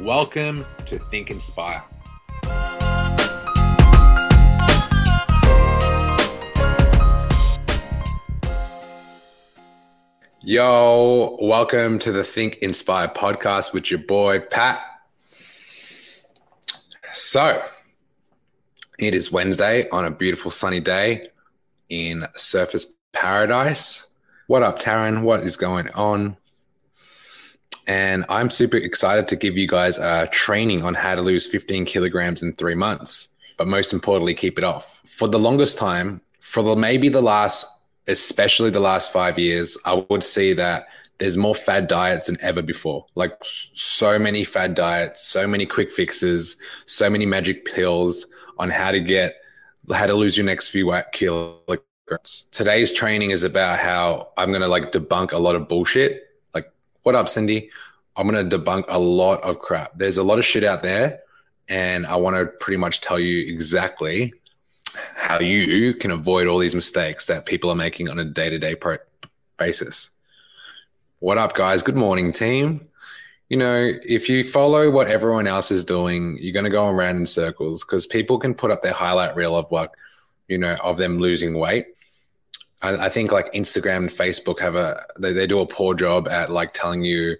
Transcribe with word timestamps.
Welcome 0.00 0.66
to 0.88 0.98
Think 0.98 1.30
Inspire. 1.30 1.82
Yo, 10.42 11.38
welcome 11.40 11.98
to 12.00 12.12
the 12.12 12.22
Think 12.22 12.56
Inspire 12.56 13.08
podcast 13.08 13.72
with 13.72 13.90
your 13.90 14.00
boy, 14.00 14.40
Pat. 14.40 14.84
So, 17.14 17.64
it 18.98 19.14
is 19.14 19.32
Wednesday 19.32 19.88
on 19.88 20.04
a 20.04 20.10
beautiful 20.10 20.50
sunny 20.50 20.80
day 20.80 21.24
in 21.88 22.20
Surfers 22.36 22.84
Paradise. 23.14 24.06
What 24.46 24.62
up, 24.62 24.78
Taryn? 24.78 25.22
What 25.22 25.40
is 25.40 25.56
going 25.56 25.88
on? 25.92 26.36
And 27.86 28.24
I'm 28.28 28.50
super 28.50 28.76
excited 28.76 29.28
to 29.28 29.36
give 29.36 29.56
you 29.56 29.68
guys 29.68 29.96
a 29.98 30.28
training 30.32 30.82
on 30.82 30.94
how 30.94 31.14
to 31.14 31.22
lose 31.22 31.46
15 31.46 31.84
kilograms 31.84 32.42
in 32.42 32.52
three 32.54 32.74
months, 32.74 33.28
but 33.58 33.68
most 33.68 33.92
importantly, 33.92 34.34
keep 34.34 34.58
it 34.58 34.64
off. 34.64 35.00
For 35.04 35.28
the 35.28 35.38
longest 35.38 35.78
time, 35.78 36.20
for 36.40 36.62
the 36.62 36.74
maybe 36.74 37.08
the 37.08 37.22
last, 37.22 37.66
especially 38.08 38.70
the 38.70 38.80
last 38.80 39.12
five 39.12 39.38
years, 39.38 39.78
I 39.84 40.04
would 40.08 40.24
see 40.24 40.52
that 40.54 40.88
there's 41.18 41.36
more 41.36 41.54
fad 41.54 41.86
diets 41.86 42.26
than 42.26 42.38
ever 42.40 42.60
before. 42.60 43.06
Like 43.14 43.32
so 43.42 44.18
many 44.18 44.44
fad 44.44 44.74
diets, 44.74 45.22
so 45.22 45.46
many 45.46 45.64
quick 45.64 45.92
fixes, 45.92 46.56
so 46.86 47.08
many 47.08 47.24
magic 47.24 47.64
pills 47.64 48.26
on 48.58 48.68
how 48.68 48.90
to 48.90 49.00
get, 49.00 49.36
how 49.92 50.06
to 50.06 50.14
lose 50.14 50.36
your 50.36 50.44
next 50.44 50.68
few 50.68 50.92
kilograms. 51.12 52.46
Today's 52.50 52.92
training 52.92 53.30
is 53.30 53.44
about 53.44 53.78
how 53.78 54.30
I'm 54.36 54.50
going 54.50 54.60
to 54.60 54.68
like 54.68 54.92
debunk 54.92 55.32
a 55.32 55.38
lot 55.38 55.54
of 55.54 55.68
bullshit 55.68 56.25
what 57.06 57.14
up, 57.14 57.28
Cindy? 57.28 57.70
I'm 58.16 58.26
going 58.26 58.50
to 58.50 58.58
debunk 58.58 58.86
a 58.88 58.98
lot 58.98 59.40
of 59.44 59.60
crap. 59.60 59.96
There's 59.96 60.16
a 60.16 60.24
lot 60.24 60.40
of 60.40 60.44
shit 60.44 60.64
out 60.64 60.82
there, 60.82 61.20
and 61.68 62.04
I 62.04 62.16
want 62.16 62.34
to 62.34 62.46
pretty 62.58 62.78
much 62.78 63.00
tell 63.00 63.20
you 63.20 63.46
exactly 63.46 64.34
how 65.14 65.38
you 65.38 65.94
can 65.94 66.10
avoid 66.10 66.48
all 66.48 66.58
these 66.58 66.74
mistakes 66.74 67.28
that 67.28 67.46
people 67.46 67.70
are 67.70 67.76
making 67.76 68.08
on 68.08 68.18
a 68.18 68.24
day 68.24 68.50
to 68.50 68.58
day 68.58 68.74
basis. 69.56 70.10
What 71.20 71.38
up, 71.38 71.54
guys? 71.54 71.80
Good 71.80 71.94
morning, 71.94 72.32
team. 72.32 72.84
You 73.50 73.58
know, 73.58 73.92
if 74.02 74.28
you 74.28 74.42
follow 74.42 74.90
what 74.90 75.06
everyone 75.06 75.46
else 75.46 75.70
is 75.70 75.84
doing, 75.84 76.36
you're 76.40 76.52
going 76.52 76.64
to 76.64 76.70
go 76.70 76.88
around 76.88 77.18
in 77.18 77.26
circles 77.26 77.84
because 77.84 78.08
people 78.08 78.36
can 78.36 78.52
put 78.52 78.72
up 78.72 78.82
their 78.82 78.92
highlight 78.92 79.36
reel 79.36 79.54
of 79.54 79.70
what, 79.70 79.92
you 80.48 80.58
know, 80.58 80.74
of 80.82 80.96
them 80.96 81.20
losing 81.20 81.56
weight 81.56 81.86
I, 82.86 83.06
I 83.06 83.08
think 83.08 83.32
like 83.32 83.52
Instagram 83.52 83.96
and 83.96 84.10
Facebook 84.10 84.60
have 84.60 84.74
a 84.74 85.04
they, 85.18 85.32
they 85.32 85.46
do 85.46 85.60
a 85.60 85.66
poor 85.66 85.94
job 85.94 86.28
at 86.28 86.50
like 86.50 86.72
telling 86.72 87.02
you 87.04 87.36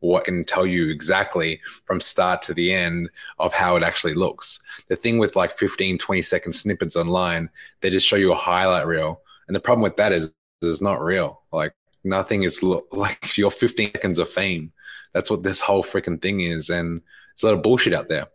what 0.00 0.24
can 0.24 0.44
tell 0.44 0.66
you 0.66 0.90
exactly 0.90 1.60
from 1.84 2.00
start 2.00 2.40
to 2.42 2.54
the 2.54 2.72
end 2.72 3.10
of 3.38 3.52
how 3.52 3.76
it 3.76 3.82
actually 3.82 4.14
looks. 4.14 4.60
The 4.88 4.96
thing 4.96 5.18
with 5.18 5.34
like 5.34 5.50
15, 5.50 5.98
20 5.98 6.22
second 6.22 6.52
snippets 6.52 6.94
online, 6.94 7.50
they 7.80 7.90
just 7.90 8.06
show 8.06 8.16
you 8.16 8.32
a 8.32 8.36
highlight 8.36 8.86
reel. 8.86 9.22
And 9.48 9.56
the 9.56 9.60
problem 9.60 9.82
with 9.82 9.96
that 9.96 10.12
is 10.12 10.32
it's 10.62 10.80
not 10.80 11.02
real. 11.02 11.42
Like 11.52 11.74
nothing 12.04 12.44
is 12.44 12.62
lo- 12.62 12.86
like 12.92 13.36
your 13.36 13.50
15 13.50 13.92
seconds 13.92 14.18
of 14.18 14.28
fame. 14.28 14.72
That's 15.12 15.30
what 15.30 15.42
this 15.42 15.60
whole 15.60 15.82
freaking 15.82 16.20
thing 16.20 16.42
is. 16.42 16.70
And 16.70 17.00
there's 17.34 17.42
a 17.42 17.46
lot 17.46 17.54
of 17.54 17.62
bullshit 17.62 17.94
out 17.94 18.08
there. 18.08 18.26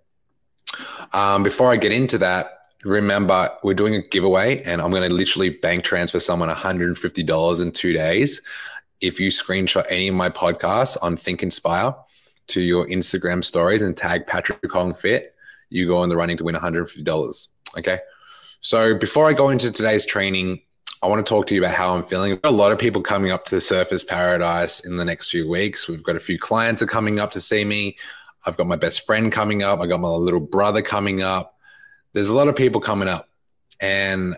Um, 1.13 1.44
before 1.44 1.72
I 1.72 1.78
get 1.78 1.91
into 1.91 2.18
that, 2.18 2.62
remember 2.84 3.50
we're 3.64 3.74
doing 3.74 3.96
a 3.96 4.02
giveaway 4.02 4.62
and 4.64 4.82
I'm 4.82 4.92
going 4.92 5.08
to 5.08 5.14
literally 5.14 5.50
bank 5.50 5.84
transfer 5.84 6.20
someone 6.20 6.50
$150 6.50 7.62
in 7.62 7.72
two 7.72 7.94
days. 7.94 8.42
If 9.02 9.20
you 9.20 9.30
screenshot 9.30 9.86
any 9.90 10.08
of 10.08 10.16
my 10.16 10.30
podcasts 10.30 10.98
on 11.02 11.18
Think 11.18 11.44
Inspire 11.44 11.94
to 12.48 12.62
your 12.62 12.86
Instagram 12.88 13.44
stories 13.44 13.82
and 13.82 13.96
tag 13.96 14.28
Patrick 14.28 14.72
Hong 14.72 14.94
Fit, 14.94 15.36
you 15.70 15.88
go 15.88 16.04
in 16.04 16.10
the 16.10 16.18
running 16.18 16.38
to 16.38 16.44
win 16.44 16.56
$150. 16.56 17.48
Okay. 17.78 18.00
So 18.60 18.96
before 18.96 19.28
I 19.28 19.34
go 19.34 19.50
into 19.50 19.72
today's 19.72 20.06
training, 20.06 20.62
I 21.02 21.08
want 21.08 21.26
to 21.26 21.30
talk 21.30 21.48
to 21.48 21.56
you 21.56 21.62
about 21.62 21.74
how 21.74 21.94
I'm 21.94 22.04
feeling. 22.04 22.40
a 22.46 22.52
lot 22.52 22.72
of 22.72 22.80
people 22.80 23.02
coming 23.02 23.32
up 23.32 23.44
to 23.46 23.56
the 23.56 23.62
Surfers 23.62 24.08
Paradise 24.08 24.86
in 24.86 24.96
the 24.96 25.04
next 25.04 25.30
few 25.30 25.50
weeks. 25.50 25.90
We've 25.90 26.04
got 26.04 26.16
a 26.16 26.20
few 26.20 26.40
clients 26.40 26.82
are 26.82 26.88
coming 26.88 27.20
up 27.20 27.32
to 27.32 27.42
see 27.42 27.66
me. 27.66 27.98
I've 28.46 28.56
got 28.56 28.68
my 28.68 28.78
best 28.78 29.06
friend 29.06 29.30
coming 29.32 29.64
up. 29.64 29.82
I 29.82 29.88
got 29.88 30.00
my 30.00 30.08
little 30.08 30.40
brother 30.40 30.82
coming 30.82 31.22
up 31.22 31.53
there's 32.13 32.29
a 32.29 32.35
lot 32.35 32.47
of 32.47 32.56
people 32.56 32.79
coming 32.79 33.07
up 33.07 33.29
and 33.81 34.38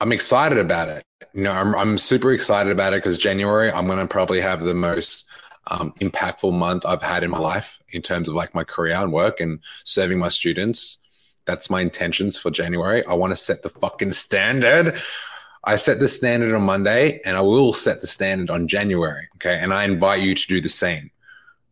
I'm 0.00 0.12
excited 0.12 0.58
about 0.58 0.88
it. 0.88 1.02
You 1.32 1.42
know, 1.42 1.52
I'm, 1.52 1.74
I'm 1.74 1.98
super 1.98 2.32
excited 2.32 2.70
about 2.70 2.92
it 2.92 2.98
because 3.02 3.18
January, 3.18 3.72
I'm 3.72 3.86
going 3.86 3.98
to 3.98 4.06
probably 4.06 4.40
have 4.40 4.62
the 4.62 4.74
most 4.74 5.24
um, 5.68 5.92
impactful 6.00 6.52
month 6.52 6.84
I've 6.86 7.02
had 7.02 7.24
in 7.24 7.30
my 7.30 7.38
life 7.38 7.78
in 7.88 8.02
terms 8.02 8.28
of 8.28 8.34
like 8.34 8.54
my 8.54 8.64
career 8.64 8.94
and 8.96 9.12
work 9.12 9.40
and 9.40 9.60
serving 9.84 10.18
my 10.18 10.28
students. 10.28 10.98
That's 11.46 11.70
my 11.70 11.80
intentions 11.80 12.38
for 12.38 12.50
January. 12.50 13.04
I 13.06 13.14
want 13.14 13.32
to 13.32 13.36
set 13.36 13.62
the 13.62 13.68
fucking 13.68 14.12
standard. 14.12 14.98
I 15.64 15.76
set 15.76 15.98
the 15.98 16.08
standard 16.08 16.54
on 16.54 16.62
Monday 16.62 17.20
and 17.24 17.36
I 17.36 17.40
will 17.40 17.72
set 17.72 18.00
the 18.00 18.06
standard 18.06 18.50
on 18.50 18.68
January. 18.68 19.28
Okay. 19.36 19.58
And 19.58 19.72
I 19.72 19.84
invite 19.84 20.22
you 20.22 20.34
to 20.34 20.46
do 20.46 20.60
the 20.60 20.68
same. 20.68 21.10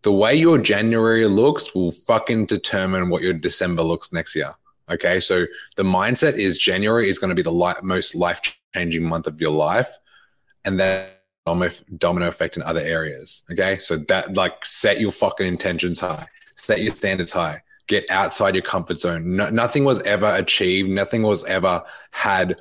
The 0.03 0.12
way 0.12 0.34
your 0.34 0.59
January 0.59 1.27
looks 1.27 1.75
will 1.75 1.93
fucking 1.93 2.47
determine 2.47 3.09
what 3.09 3.22
your 3.22 3.34
December 3.34 3.82
looks 3.82 4.12
next 4.12 4.34
year. 4.34 4.55
Okay. 4.93 5.21
So 5.21 5.47
the 5.77 5.83
mindset 5.83 6.35
is 6.35 6.59
January 6.59 7.09
is 7.09 7.19
going 7.19 7.31
to 7.31 7.35
be 7.35 7.43
the 7.43 7.53
li- 7.53 7.75
most 7.83 8.15
life 8.15 8.41
changing 8.75 9.03
month 9.05 9.27
of 9.27 9.41
your 9.41 9.51
life. 9.51 9.91
And 10.65 10.79
then 10.79 11.09
domino 11.45 12.29
effect 12.29 12.57
in 12.57 12.63
other 12.63 12.81
areas. 12.81 13.43
Okay. 13.51 13.79
So 13.79 13.97
that 13.97 14.35
like 14.35 14.65
set 14.65 15.01
your 15.01 15.13
fucking 15.13 15.47
intentions 15.47 16.01
high, 16.01 16.27
set 16.57 16.83
your 16.83 16.95
standards 16.95 17.33
high, 17.33 17.63
get 17.89 18.09
outside 18.11 18.55
your 18.55 18.63
comfort 18.63 19.01
zone. 19.01 19.37
No, 19.37 19.51
nothing 19.51 19.85
was 19.85 20.01
ever 20.03 20.33
achieved. 20.37 20.89
Nothing 20.89 21.23
was 21.23 21.45
ever 21.45 21.83
had 22.13 22.57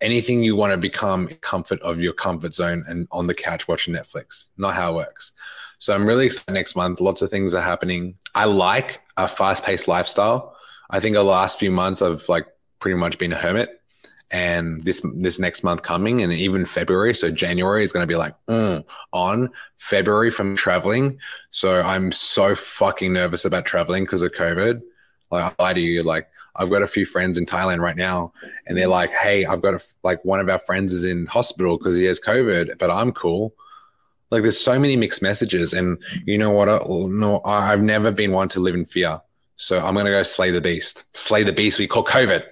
anything 0.00 0.42
you 0.42 0.56
want 0.56 0.72
to 0.72 0.76
become 0.76 1.28
comfort 1.40 1.80
of 1.82 2.00
your 2.00 2.12
comfort 2.12 2.54
zone 2.54 2.82
and 2.88 3.06
on 3.12 3.26
the 3.26 3.34
couch 3.34 3.68
watching 3.68 3.94
Netflix. 3.94 4.48
Not 4.56 4.74
how 4.74 4.92
it 4.92 4.96
works. 4.96 5.32
So 5.78 5.94
I'm 5.94 6.06
really 6.06 6.26
excited 6.26 6.52
next 6.52 6.76
month. 6.76 7.00
Lots 7.00 7.22
of 7.22 7.30
things 7.30 7.54
are 7.54 7.62
happening. 7.62 8.16
I 8.34 8.44
like 8.44 9.00
a 9.16 9.28
fast 9.28 9.64
paced 9.64 9.88
lifestyle. 9.88 10.56
I 10.90 11.00
think 11.00 11.14
the 11.14 11.22
last 11.22 11.58
few 11.58 11.70
months 11.70 12.02
I've 12.02 12.28
like 12.28 12.46
pretty 12.80 12.96
much 12.96 13.18
been 13.18 13.32
a 13.32 13.36
hermit, 13.36 13.80
and 14.30 14.82
this 14.84 15.02
this 15.14 15.38
next 15.38 15.62
month 15.62 15.82
coming, 15.82 16.22
and 16.22 16.32
even 16.32 16.64
February, 16.64 17.14
so 17.14 17.30
January 17.30 17.82
is 17.82 17.92
going 17.92 18.02
to 18.02 18.06
be 18.06 18.16
like 18.16 18.34
mm, 18.46 18.84
on 19.12 19.50
February 19.78 20.30
from 20.30 20.56
traveling. 20.56 21.18
So 21.50 21.80
I'm 21.80 22.12
so 22.12 22.54
fucking 22.54 23.12
nervous 23.12 23.44
about 23.44 23.64
traveling 23.64 24.04
because 24.04 24.22
of 24.22 24.32
COVID. 24.32 24.82
Like 25.30 25.52
I 25.58 25.62
lie 25.62 25.74
to 25.74 25.80
you, 25.80 26.02
like 26.02 26.28
I've 26.56 26.70
got 26.70 26.82
a 26.82 26.88
few 26.88 27.06
friends 27.06 27.38
in 27.38 27.46
Thailand 27.46 27.80
right 27.80 27.96
now, 27.96 28.32
and 28.66 28.76
they're 28.76 28.88
like, 28.88 29.12
"Hey, 29.12 29.44
I've 29.44 29.62
got 29.62 29.74
a 29.74 29.80
like 30.02 30.24
one 30.24 30.40
of 30.40 30.48
our 30.48 30.58
friends 30.58 30.92
is 30.92 31.04
in 31.04 31.26
hospital 31.26 31.78
because 31.78 31.96
he 31.96 32.04
has 32.04 32.20
COVID, 32.20 32.78
but 32.78 32.90
I'm 32.90 33.12
cool." 33.12 33.54
Like 34.30 34.42
there's 34.42 34.60
so 34.60 34.78
many 34.78 34.96
mixed 34.96 35.22
messages, 35.22 35.72
and 35.72 35.98
you 36.24 36.38
know 36.38 36.50
what? 36.50 36.68
I, 36.68 36.78
no, 36.86 37.40
I've 37.44 37.82
never 37.82 38.12
been 38.12 38.32
one 38.32 38.48
to 38.50 38.60
live 38.60 38.74
in 38.74 38.84
fear. 38.84 39.20
So 39.60 39.78
I'm 39.78 39.92
going 39.92 40.06
to 40.06 40.12
go 40.12 40.22
slay 40.22 40.50
the 40.50 40.60
beast. 40.60 41.04
Slay 41.12 41.42
the 41.42 41.52
beast 41.52 41.78
we 41.78 41.86
call 41.86 42.02
COVID. 42.02 42.42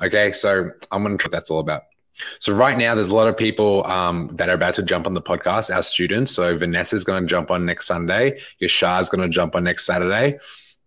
Okay. 0.00 0.30
So 0.32 0.70
I'm 0.92 1.02
going 1.02 1.18
to 1.18 1.24
what 1.24 1.32
that's 1.32 1.50
all 1.50 1.58
about. 1.58 1.82
So 2.38 2.52
right 2.52 2.78
now, 2.78 2.94
there's 2.94 3.10
a 3.10 3.14
lot 3.14 3.26
of 3.26 3.36
people 3.36 3.84
um, 3.86 4.30
that 4.36 4.48
are 4.48 4.54
about 4.54 4.76
to 4.76 4.82
jump 4.82 5.06
on 5.06 5.14
the 5.14 5.22
podcast, 5.22 5.74
our 5.74 5.82
students. 5.82 6.32
So 6.32 6.56
Vanessa's 6.56 7.04
going 7.04 7.22
to 7.22 7.28
jump 7.28 7.50
on 7.50 7.66
next 7.66 7.86
Sunday. 7.86 8.38
Yashar's 8.62 9.08
going 9.08 9.20
to 9.20 9.28
jump 9.28 9.56
on 9.56 9.64
next 9.64 9.84
Saturday. 9.84 10.38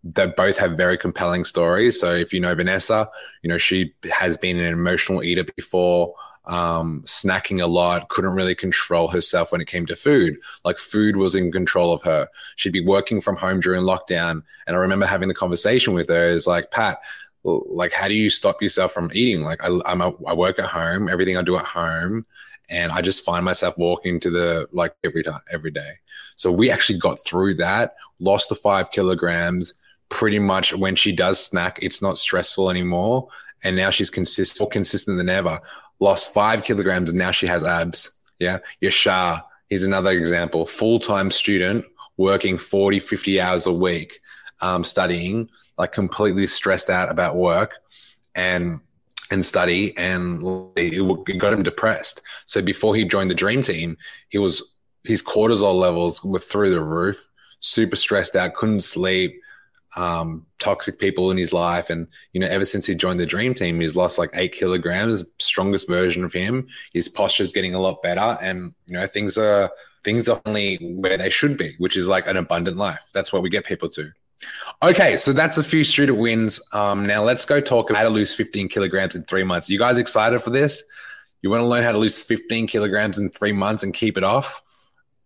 They 0.03 0.27
both 0.27 0.57
have 0.57 0.71
very 0.71 0.97
compelling 0.97 1.43
stories. 1.43 1.99
So 1.99 2.13
if 2.13 2.33
you 2.33 2.39
know 2.39 2.55
Vanessa, 2.55 3.09
you 3.43 3.49
know, 3.49 3.57
she 3.57 3.93
has 4.11 4.37
been 4.37 4.57
an 4.57 4.65
emotional 4.65 5.23
eater 5.23 5.43
before 5.55 6.15
um, 6.45 7.03
snacking 7.05 7.61
a 7.61 7.67
lot, 7.67 8.09
couldn't 8.09 8.33
really 8.33 8.55
control 8.55 9.07
herself 9.07 9.51
when 9.51 9.61
it 9.61 9.67
came 9.67 9.85
to 9.85 9.95
food. 9.95 10.37
Like 10.65 10.77
food 10.77 11.15
was 11.15 11.35
in 11.35 11.51
control 11.51 11.93
of 11.93 12.01
her. 12.03 12.27
She'd 12.55 12.73
be 12.73 12.85
working 12.85 13.21
from 13.21 13.35
home 13.35 13.59
during 13.59 13.83
lockdown. 13.83 14.43
And 14.65 14.75
I 14.75 14.79
remember 14.79 15.05
having 15.05 15.27
the 15.27 15.35
conversation 15.35 15.93
with 15.93 16.09
her 16.09 16.29
is 16.29 16.47
like, 16.47 16.71
Pat, 16.71 16.97
like 17.43 17.91
how 17.91 18.07
do 18.07 18.13
you 18.13 18.29
stop 18.29 18.61
yourself 18.61 18.93
from 18.93 19.09
eating 19.13 19.41
like 19.41 19.63
I, 19.63 19.79
I'm 19.85 20.01
a, 20.01 20.13
I 20.25 20.33
work 20.33 20.59
at 20.59 20.65
home 20.65 21.09
everything 21.09 21.37
i 21.37 21.41
do 21.41 21.57
at 21.57 21.65
home 21.65 22.25
and 22.69 22.91
i 22.91 23.01
just 23.01 23.25
find 23.25 23.43
myself 23.43 23.77
walking 23.77 24.19
to 24.19 24.29
the 24.29 24.67
like 24.71 24.93
every 25.03 25.23
time 25.23 25.39
every 25.51 25.71
day 25.71 25.93
so 26.35 26.51
we 26.51 26.69
actually 26.69 26.99
got 26.99 27.23
through 27.25 27.55
that 27.55 27.95
lost 28.19 28.49
the 28.49 28.55
five 28.55 28.91
kilograms 28.91 29.73
pretty 30.09 30.39
much 30.39 30.73
when 30.75 30.95
she 30.95 31.11
does 31.15 31.43
snack 31.43 31.79
it's 31.81 32.01
not 32.01 32.17
stressful 32.17 32.69
anymore 32.69 33.27
and 33.63 33.75
now 33.75 33.89
she's 33.89 34.09
consistent 34.09 34.61
more 34.61 34.69
consistent 34.69 35.17
than 35.17 35.29
ever 35.29 35.59
lost 36.01 36.33
five 36.33 36.65
kilograms 36.65 37.09
and 37.09 37.17
now 37.17 37.31
she 37.31 37.47
has 37.47 37.65
abs. 37.65 38.11
Yeah. 38.39 38.59
Yashar 38.81 39.43
he's 39.69 39.83
another 39.83 40.11
example. 40.11 40.67
Full-time 40.67 41.31
student 41.31 41.85
working 42.17 42.57
40 42.57 42.99
50 42.99 43.39
hours 43.39 43.65
a 43.65 43.71
week 43.71 44.19
um, 44.59 44.83
studying 44.83 45.49
like 45.77 45.93
completely 45.93 46.45
stressed 46.45 46.89
out 46.89 47.09
about 47.09 47.37
work 47.37 47.75
and 48.35 48.81
and 49.31 49.45
study 49.45 49.97
and 49.97 50.43
it 50.75 51.37
got 51.39 51.53
him 51.53 51.63
depressed. 51.63 52.21
So 52.45 52.61
before 52.61 52.95
he 52.95 53.05
joined 53.05 53.31
the 53.31 53.35
dream 53.35 53.63
team 53.63 53.97
he 54.29 54.37
was 54.37 54.75
his 55.03 55.23
cortisol 55.23 55.75
levels 55.75 56.23
were 56.23 56.39
through 56.39 56.71
the 56.71 56.83
roof 56.83 57.27
super 57.59 57.95
stressed 57.95 58.35
out 58.35 58.55
couldn't 58.55 58.81
sleep 58.81 59.39
um, 59.95 60.45
toxic 60.59 60.99
people 60.99 61.31
in 61.31 61.37
his 61.37 61.51
life 61.51 61.89
and 61.89 62.07
you 62.33 62.39
know 62.39 62.47
ever 62.47 62.65
since 62.65 62.85
he 62.85 62.95
joined 62.95 63.19
the 63.19 63.25
dream 63.25 63.53
team 63.53 63.79
he's 63.79 63.95
lost 63.95 64.17
like 64.17 64.29
eight 64.33 64.53
kilograms 64.53 65.25
strongest 65.39 65.87
version 65.87 66.23
of 66.23 66.31
him 66.31 66.67
his 66.93 67.09
posture 67.09 67.43
is 67.43 67.51
getting 67.51 67.73
a 67.73 67.79
lot 67.79 68.01
better 68.01 68.37
and 68.41 68.73
you 68.87 68.95
know 68.95 69.05
things 69.05 69.37
are 69.37 69.69
things 70.03 70.29
are 70.29 70.41
only 70.45 70.77
where 70.77 71.17
they 71.17 71.29
should 71.29 71.57
be 71.57 71.75
which 71.77 71.97
is 71.97 72.07
like 72.07 72.27
an 72.27 72.37
abundant 72.37 72.77
life 72.77 73.03
that's 73.13 73.33
what 73.33 73.41
we 73.41 73.49
get 73.49 73.65
people 73.65 73.89
to 73.89 74.11
Okay, 74.83 75.17
so 75.17 75.33
that's 75.33 75.57
a 75.59 75.63
few 75.63 75.83
student 75.83 76.17
wins. 76.17 76.59
Um, 76.73 77.05
now 77.05 77.21
let's 77.21 77.45
go 77.45 77.61
talk 77.61 77.89
about 77.89 77.99
how 77.99 78.05
to 78.05 78.09
lose 78.09 78.33
15 78.33 78.69
kilograms 78.69 79.15
in 79.15 79.23
three 79.23 79.43
months. 79.43 79.69
You 79.69 79.77
guys 79.77 79.97
excited 79.97 80.41
for 80.41 80.49
this? 80.49 80.83
You 81.41 81.49
want 81.49 81.61
to 81.61 81.65
learn 81.65 81.83
how 81.83 81.91
to 81.91 81.97
lose 81.97 82.23
15 82.23 82.67
kilograms 82.67 83.19
in 83.19 83.29
three 83.29 83.51
months 83.51 83.83
and 83.83 83.93
keep 83.93 84.17
it 84.17 84.23
off? 84.23 84.61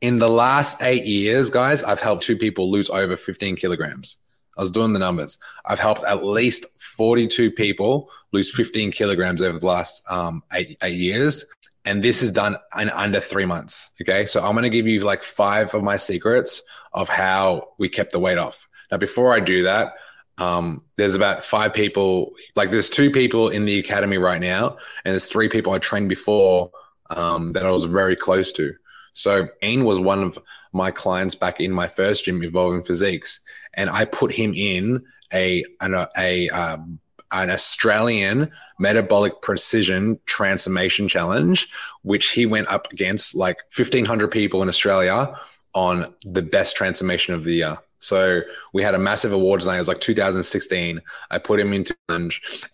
In 0.01 0.17
the 0.17 0.29
last 0.29 0.81
eight 0.81 1.05
years, 1.05 1.49
guys, 1.49 1.83
I've 1.83 1.99
helped 1.99 2.23
two 2.23 2.37
people 2.37 2.69
lose 2.69 2.89
over 2.89 3.15
15 3.15 3.55
kilograms. 3.55 4.17
I 4.57 4.61
was 4.61 4.71
doing 4.71 4.93
the 4.93 4.99
numbers. 4.99 5.37
I've 5.65 5.79
helped 5.79 6.03
at 6.05 6.23
least 6.23 6.65
42 6.79 7.51
people 7.51 8.09
lose 8.31 8.53
15 8.53 8.91
kilograms 8.91 9.41
over 9.41 9.59
the 9.59 9.65
last 9.65 10.09
um, 10.09 10.43
eight, 10.53 10.77
eight 10.83 10.97
years. 10.97 11.45
And 11.85 12.03
this 12.03 12.23
is 12.23 12.31
done 12.31 12.57
in 12.79 12.89
under 12.89 13.19
three 13.19 13.45
months. 13.45 13.91
Okay. 14.01 14.25
So 14.25 14.43
I'm 14.43 14.53
going 14.53 14.63
to 14.63 14.69
give 14.69 14.87
you 14.87 15.01
like 15.01 15.23
five 15.23 15.73
of 15.73 15.83
my 15.83 15.97
secrets 15.97 16.61
of 16.93 17.09
how 17.09 17.69
we 17.77 17.89
kept 17.89 18.11
the 18.11 18.19
weight 18.19 18.37
off. 18.37 18.67
Now, 18.91 18.97
before 18.97 19.33
I 19.33 19.39
do 19.39 19.63
that, 19.63 19.93
um, 20.37 20.83
there's 20.97 21.15
about 21.15 21.45
five 21.45 21.73
people, 21.73 22.33
like 22.55 22.71
there's 22.71 22.89
two 22.89 23.09
people 23.09 23.49
in 23.49 23.65
the 23.65 23.79
academy 23.79 24.17
right 24.17 24.41
now, 24.41 24.77
and 25.03 25.11
there's 25.11 25.29
three 25.29 25.47
people 25.47 25.73
I 25.73 25.79
trained 25.79 26.09
before 26.09 26.71
um, 27.09 27.53
that 27.53 27.65
I 27.65 27.71
was 27.71 27.85
very 27.85 28.15
close 28.15 28.51
to. 28.53 28.73
So 29.15 29.47
Ain 29.61 29.85
was 29.85 29.99
one 29.99 30.21
of 30.21 30.37
my 30.73 30.91
clients 30.91 31.35
back 31.35 31.59
in 31.59 31.71
my 31.71 31.87
first 31.87 32.25
gym, 32.25 32.43
Evolving 32.43 32.83
Physiques, 32.83 33.39
and 33.73 33.89
I 33.89 34.05
put 34.05 34.31
him 34.31 34.53
in 34.53 35.03
a 35.33 35.63
an 35.81 36.05
a, 36.17 36.49
um, 36.49 36.99
an 37.31 37.49
Australian 37.49 38.51
metabolic 38.77 39.41
precision 39.41 40.19
transformation 40.25 41.07
challenge, 41.07 41.67
which 42.03 42.31
he 42.31 42.45
went 42.45 42.67
up 42.67 42.91
against 42.91 43.33
like 43.33 43.57
1,500 43.75 44.29
people 44.29 44.61
in 44.61 44.69
Australia 44.69 45.33
on 45.73 46.13
the 46.25 46.41
best 46.41 46.75
transformation 46.75 47.33
of 47.33 47.43
the 47.43 47.53
year. 47.53 47.77
So 47.99 48.41
we 48.73 48.83
had 48.83 48.93
a 48.93 48.99
massive 48.99 49.31
awards 49.31 49.65
night. 49.65 49.75
It 49.75 49.79
was 49.79 49.87
like 49.87 50.01
2016. 50.01 51.01
I 51.31 51.37
put 51.37 51.59
him 51.59 51.73
into 51.73 51.95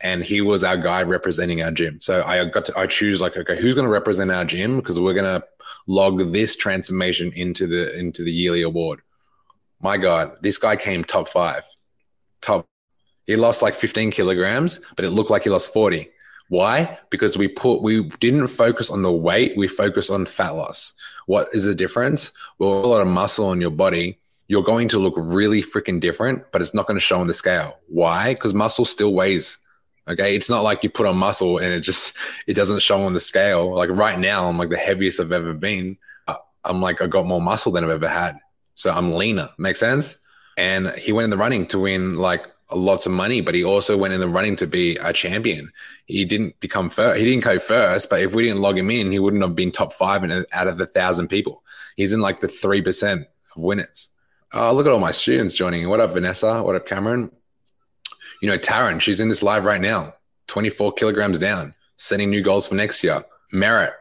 and 0.02 0.24
he 0.24 0.42
was 0.42 0.64
our 0.64 0.78
guy 0.78 1.04
representing 1.04 1.62
our 1.62 1.72
gym. 1.72 2.02
So 2.02 2.24
I 2.24 2.44
got 2.46 2.66
to 2.66 2.78
I 2.78 2.88
choose 2.88 3.22
like 3.22 3.38
okay, 3.38 3.60
who's 3.60 3.76
going 3.76 3.86
to 3.86 3.92
represent 3.92 4.32
our 4.32 4.46
gym 4.46 4.78
because 4.78 5.00
we're 5.00 5.14
going 5.14 5.42
to 5.42 5.46
log 5.88 6.32
this 6.32 6.56
transformation 6.56 7.32
into 7.34 7.68
the 7.68 7.98
into 7.98 8.24
the 8.24 8.32
yearly 8.32 8.62
award. 8.62 9.02
My 9.80 9.98
God, 9.98 10.38
this 10.42 10.58
guy 10.58 10.76
came 10.76 11.04
top 11.04 11.28
five, 11.28 11.64
top. 12.42 12.68
He 13.26 13.36
lost 13.36 13.62
like 13.62 13.76
15 13.76 14.12
kilograms, 14.12 14.80
but 14.96 15.06
it 15.06 15.12
looked 15.12 15.30
like 15.30 15.44
he 15.44 15.50
lost 15.50 15.74
40. 15.74 16.10
Why? 16.50 16.98
Because 17.10 17.38
we 17.38 17.48
put 17.48 17.82
we 17.82 18.10
didn't 18.20 18.48
focus 18.48 18.92
on 18.92 19.02
the 19.02 19.12
weight, 19.12 19.56
we 19.56 19.68
focused 19.68 20.12
on 20.12 20.26
fat 20.26 20.52
loss. 20.52 20.94
What 21.26 21.50
is 21.54 21.64
the 21.64 21.76
difference? 21.76 22.34
Well, 22.60 22.84
a 22.84 22.88
lot 22.88 23.02
of 23.02 23.08
muscle 23.08 23.48
on 23.48 23.62
your 23.62 23.72
body 23.72 24.20
you're 24.52 24.62
going 24.62 24.90
to 24.90 25.00
look 25.00 25.14
really 25.16 25.64
freaking 25.64 26.02
different, 26.02 26.44
but 26.52 26.62
it's 26.62 26.74
not 26.74 26.86
going 26.86 26.98
to 26.98 27.00
show 27.00 27.22
on 27.22 27.28
the 27.28 27.34
scale. 27.34 27.80
Why? 27.88 28.34
Because 28.34 28.54
muscle 28.54 28.84
still 28.84 29.14
weighs. 29.14 29.58
Okay. 30.10 30.36
It's 30.36 30.50
not 30.50 30.62
like 30.62 30.84
you 30.84 30.90
put 30.90 31.06
on 31.06 31.16
muscle 31.16 31.58
and 31.58 31.74
it 31.74 31.80
just, 31.80 32.18
it 32.48 32.56
doesn't 32.56 32.82
show 32.82 33.02
on 33.02 33.14
the 33.14 33.22
scale. 33.22 33.74
Like 33.74 33.90
right 33.92 34.20
now, 34.20 34.50
I'm 34.50 34.58
like 34.58 34.68
the 34.68 34.76
heaviest 34.76 35.22
I've 35.22 35.32
ever 35.32 35.54
been. 35.54 35.98
I'm 36.66 36.82
like, 36.82 37.02
I 37.02 37.08
got 37.08 37.26
more 37.26 37.42
muscle 37.42 37.72
than 37.72 37.86
I've 37.86 37.92
ever 37.92 38.10
had. 38.10 38.40
So 38.76 38.92
I'm 38.92 39.14
leaner. 39.14 39.48
Make 39.58 39.78
sense? 39.78 40.18
And 40.58 40.90
he 40.90 41.14
went 41.14 41.24
in 41.24 41.30
the 41.30 41.38
running 41.38 41.66
to 41.68 41.80
win 41.80 42.18
like 42.18 42.46
lots 42.74 43.06
of 43.06 43.14
money, 43.14 43.40
but 43.40 43.56
he 43.56 43.64
also 43.64 43.98
went 43.98 44.14
in 44.14 44.20
the 44.20 44.28
running 44.28 44.58
to 44.58 44.68
be 44.68 44.98
a 44.98 45.14
champion. 45.14 45.72
He 46.08 46.26
didn't 46.26 46.60
become 46.60 46.90
first. 46.90 47.22
He 47.22 47.26
didn't 47.26 47.46
go 47.46 47.58
first, 47.58 48.10
but 48.10 48.22
if 48.22 48.36
we 48.36 48.44
didn't 48.44 48.60
log 48.60 48.78
him 48.78 48.92
in, 48.92 49.14
he 49.14 49.20
wouldn't 49.20 49.44
have 49.44 49.56
been 49.56 49.72
top 49.72 49.94
five 49.94 50.26
in, 50.26 50.46
out 50.52 50.68
of 50.68 50.78
the 50.78 50.88
thousand 50.88 51.30
people. 51.30 51.64
He's 51.96 52.12
in 52.12 52.20
like 52.20 52.42
the 52.42 52.48
3% 52.48 53.22
of 53.22 53.28
winners. 53.56 54.10
Oh, 54.54 54.74
look 54.74 54.86
at 54.86 54.92
all 54.92 55.00
my 55.00 55.12
students 55.12 55.56
joining. 55.56 55.88
What 55.88 56.02
up, 56.02 56.12
Vanessa? 56.12 56.62
What 56.62 56.76
up, 56.76 56.86
Cameron? 56.86 57.32
You 58.42 58.50
know, 58.50 58.58
Taryn, 58.58 59.00
she's 59.00 59.22
in 59.22 59.30
this 59.30 59.42
live 59.42 59.64
right 59.64 59.80
now, 59.80 60.14
24 60.48 60.92
kilograms 60.94 61.40
down, 61.40 61.74
setting 61.96 62.30
new 62.30 62.42
goals 62.42 62.68
for 62.68 62.76
next 62.76 63.02
year. 63.02 63.24
Merit, 63.54 63.94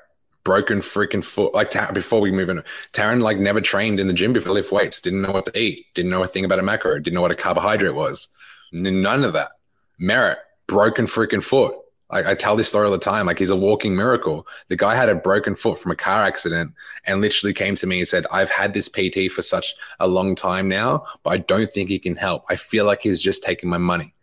broken 0.42 0.80
freaking 0.80 1.22
foot. 1.22 1.54
Like 1.54 1.70
before 1.94 2.20
we 2.20 2.32
move 2.32 2.48
in, 2.48 2.64
Taryn 2.92 3.20
like 3.20 3.38
never 3.38 3.60
trained 3.60 4.00
in 4.00 4.08
the 4.08 4.12
gym 4.12 4.32
before 4.32 4.52
lift 4.52 4.72
weights, 4.72 5.00
didn't 5.00 5.22
know 5.22 5.30
what 5.30 5.44
to 5.44 5.56
eat, 5.56 5.86
didn't 5.94 6.10
know 6.10 6.24
a 6.24 6.26
thing 6.26 6.44
about 6.44 6.58
a 6.58 6.64
macro, 6.64 6.98
didn't 6.98 7.14
know 7.14 7.22
what 7.22 7.30
a 7.30 7.36
carbohydrate 7.36 7.94
was. 7.94 8.26
None 8.72 9.22
of 9.22 9.34
that. 9.34 9.52
Merit, 10.00 10.38
broken 10.66 11.06
freaking 11.06 11.44
foot. 11.44 11.76
Like 12.12 12.26
I 12.26 12.34
tell 12.34 12.56
this 12.56 12.68
story 12.68 12.86
all 12.86 12.92
the 12.92 12.98
time. 12.98 13.26
Like 13.26 13.38
he's 13.38 13.50
a 13.50 13.56
walking 13.56 13.94
miracle. 13.94 14.46
The 14.68 14.76
guy 14.76 14.94
had 14.94 15.08
a 15.08 15.14
broken 15.14 15.54
foot 15.54 15.78
from 15.78 15.92
a 15.92 15.96
car 15.96 16.24
accident 16.24 16.74
and 17.04 17.20
literally 17.20 17.54
came 17.54 17.74
to 17.76 17.86
me 17.86 17.98
and 17.98 18.08
said, 18.08 18.26
I've 18.32 18.50
had 18.50 18.74
this 18.74 18.88
PT 18.88 19.30
for 19.30 19.42
such 19.42 19.74
a 20.00 20.08
long 20.08 20.34
time 20.34 20.68
now, 20.68 21.04
but 21.22 21.30
I 21.30 21.38
don't 21.38 21.72
think 21.72 21.88
he 21.88 21.98
can 21.98 22.16
help. 22.16 22.44
I 22.48 22.56
feel 22.56 22.84
like 22.84 23.02
he's 23.02 23.22
just 23.22 23.42
taking 23.42 23.68
my 23.68 23.78
money. 23.78 24.14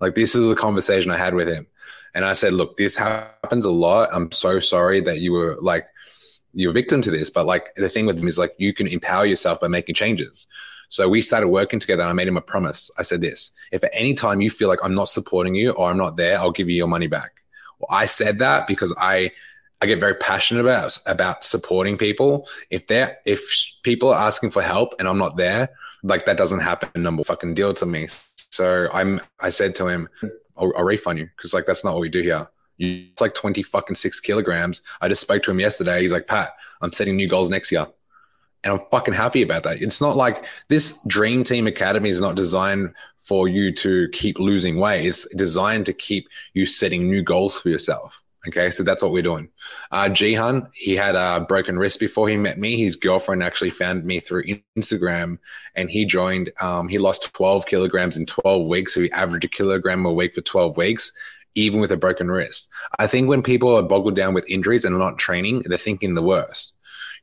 Like 0.00 0.14
this 0.14 0.34
is 0.34 0.48
the 0.48 0.56
conversation 0.56 1.10
I 1.10 1.16
had 1.16 1.34
with 1.34 1.48
him. 1.48 1.66
And 2.14 2.24
I 2.24 2.32
said, 2.32 2.54
look, 2.54 2.76
this 2.76 2.96
happens 2.96 3.66
a 3.66 3.70
lot. 3.70 4.08
I'm 4.12 4.32
so 4.32 4.58
sorry 4.58 5.00
that 5.02 5.20
you 5.20 5.32
were 5.32 5.58
like, 5.60 5.86
you're 6.54 6.70
a 6.70 6.74
victim 6.74 7.02
to 7.02 7.10
this. 7.10 7.28
But 7.28 7.44
like 7.46 7.74
the 7.76 7.88
thing 7.88 8.06
with 8.06 8.18
him 8.18 8.26
is 8.26 8.38
like, 8.38 8.54
you 8.58 8.72
can 8.72 8.86
empower 8.86 9.26
yourself 9.26 9.60
by 9.60 9.68
making 9.68 9.94
changes. 9.94 10.46
So 10.88 11.08
we 11.08 11.22
started 11.22 11.48
working 11.48 11.80
together 11.80 12.02
and 12.02 12.10
I 12.10 12.12
made 12.12 12.28
him 12.28 12.36
a 12.36 12.42
promise. 12.42 12.90
I 12.98 13.02
said 13.02 13.20
this 13.20 13.50
if 13.72 13.82
at 13.84 13.90
any 13.92 14.14
time 14.14 14.40
you 14.40 14.50
feel 14.50 14.68
like 14.68 14.78
I'm 14.82 14.94
not 14.94 15.08
supporting 15.08 15.54
you 15.54 15.70
or 15.72 15.90
I'm 15.90 15.98
not 15.98 16.16
there, 16.16 16.38
I'll 16.38 16.52
give 16.52 16.68
you 16.68 16.76
your 16.76 16.88
money 16.88 17.06
back. 17.06 17.32
Well, 17.78 17.88
I 17.90 18.06
said 18.06 18.38
that 18.38 18.66
because 18.66 18.94
I 18.98 19.32
I 19.82 19.86
get 19.86 20.00
very 20.00 20.14
passionate 20.14 20.60
about 20.60 20.98
about 21.06 21.44
supporting 21.44 21.98
people. 21.98 22.48
If 22.70 22.86
they're 22.86 23.18
if 23.26 23.42
people 23.82 24.10
are 24.10 24.26
asking 24.26 24.50
for 24.50 24.62
help 24.62 24.94
and 24.98 25.08
I'm 25.08 25.18
not 25.18 25.36
there, 25.36 25.68
like 26.02 26.24
that 26.26 26.36
doesn't 26.36 26.60
happen. 26.60 27.02
Number 27.02 27.24
fucking 27.24 27.54
deal 27.54 27.74
to 27.74 27.86
me. 27.86 28.08
So 28.50 28.88
I'm 28.92 29.20
I 29.40 29.50
said 29.50 29.74
to 29.76 29.86
him, 29.86 30.08
I'll, 30.56 30.72
I'll 30.76 30.84
refund 30.84 31.18
you 31.18 31.28
because 31.36 31.52
like 31.52 31.66
that's 31.66 31.84
not 31.84 31.94
what 31.94 32.00
we 32.00 32.08
do 32.08 32.22
here. 32.22 32.48
You, 32.78 33.06
it's 33.10 33.20
like 33.20 33.34
20 33.34 33.62
fucking 33.62 33.96
six 33.96 34.20
kilograms. 34.20 34.82
I 35.00 35.08
just 35.08 35.22
spoke 35.22 35.42
to 35.44 35.50
him 35.50 35.60
yesterday. 35.60 36.02
He's 36.02 36.12
like, 36.12 36.26
Pat, 36.26 36.50
I'm 36.80 36.92
setting 36.92 37.16
new 37.16 37.28
goals 37.28 37.50
next 37.50 37.72
year. 37.72 37.86
And 38.64 38.72
I'm 38.72 38.86
fucking 38.90 39.14
happy 39.14 39.42
about 39.42 39.62
that. 39.64 39.80
It's 39.80 40.00
not 40.00 40.16
like 40.16 40.44
this 40.68 40.98
Dream 41.06 41.44
Team 41.44 41.66
Academy 41.66 42.10
is 42.10 42.20
not 42.20 42.34
designed 42.34 42.92
for 43.18 43.48
you 43.48 43.72
to 43.72 44.08
keep 44.10 44.38
losing 44.38 44.78
weight. 44.78 45.04
It's 45.04 45.26
designed 45.34 45.86
to 45.86 45.92
keep 45.92 46.28
you 46.54 46.66
setting 46.66 47.10
new 47.10 47.22
goals 47.22 47.60
for 47.60 47.68
yourself. 47.68 48.22
Okay, 48.48 48.70
so 48.70 48.84
that's 48.84 49.02
what 49.02 49.10
we're 49.10 49.22
doing. 49.22 49.48
Uh, 49.90 50.04
Jihan, 50.04 50.70
he 50.72 50.94
had 50.94 51.16
a 51.16 51.40
broken 51.40 51.76
wrist 51.78 51.98
before 51.98 52.28
he 52.28 52.36
met 52.36 52.58
me. 52.58 52.76
His 52.76 52.94
girlfriend 52.94 53.42
actually 53.42 53.70
found 53.70 54.04
me 54.04 54.20
through 54.20 54.44
Instagram, 54.78 55.38
and 55.74 55.90
he 55.90 56.04
joined. 56.04 56.52
Um, 56.60 56.86
he 56.86 56.98
lost 56.98 57.34
12 57.34 57.66
kilograms 57.66 58.16
in 58.16 58.24
12 58.24 58.68
weeks, 58.68 58.94
so 58.94 59.00
he 59.00 59.10
averaged 59.10 59.44
a 59.44 59.48
kilogram 59.48 60.06
a 60.06 60.12
week 60.12 60.34
for 60.34 60.42
12 60.42 60.76
weeks, 60.76 61.10
even 61.56 61.80
with 61.80 61.90
a 61.90 61.96
broken 61.96 62.30
wrist. 62.30 62.68
I 63.00 63.08
think 63.08 63.28
when 63.28 63.42
people 63.42 63.74
are 63.74 63.82
boggled 63.82 64.14
down 64.14 64.32
with 64.32 64.48
injuries 64.48 64.84
and 64.84 64.96
not 64.96 65.18
training, 65.18 65.64
they're 65.66 65.76
thinking 65.76 66.14
the 66.14 66.22
worst 66.22 66.75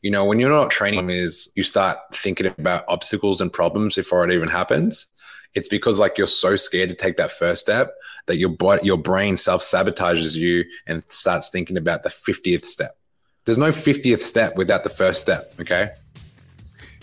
you 0.04 0.12
know, 0.12 0.26
when 0.26 0.38
you're 0.38 0.50
not 0.50 0.70
training 0.70 1.10
is 1.10 1.50
you 1.56 1.64
start 1.64 1.98
thinking 2.14 2.46
about 2.46 2.84
obstacles 2.90 3.40
and 3.40 3.52
problems 3.52 3.96
before 3.96 4.30
it 4.30 4.34
even 4.34 4.50
happens. 4.50 5.08
It's 5.56 5.70
because 5.70 5.98
like 5.98 6.18
you're 6.18 6.28
so 6.28 6.58
scared 6.58 6.90
to 6.90 6.96
take 6.96 7.16
that 7.18 7.32
first 7.32 7.62
step 7.62 7.96
that 8.26 8.36
your 8.36 8.50
body, 8.50 8.86
your 8.86 8.98
brain 8.98 9.38
self 9.38 9.62
sabotages 9.62 10.36
you 10.36 10.66
and 10.88 11.04
starts 11.08 11.50
thinking 11.50 11.78
about 11.78 12.04
the 12.04 12.10
50th 12.10 12.66
step. 12.66 12.98
There's 13.46 13.58
no 13.58 13.70
50th 13.70 14.22
step 14.22 14.58
without 14.58 14.84
the 14.84 14.90
first 14.90 15.22
step. 15.22 15.54
Okay. 15.60 15.92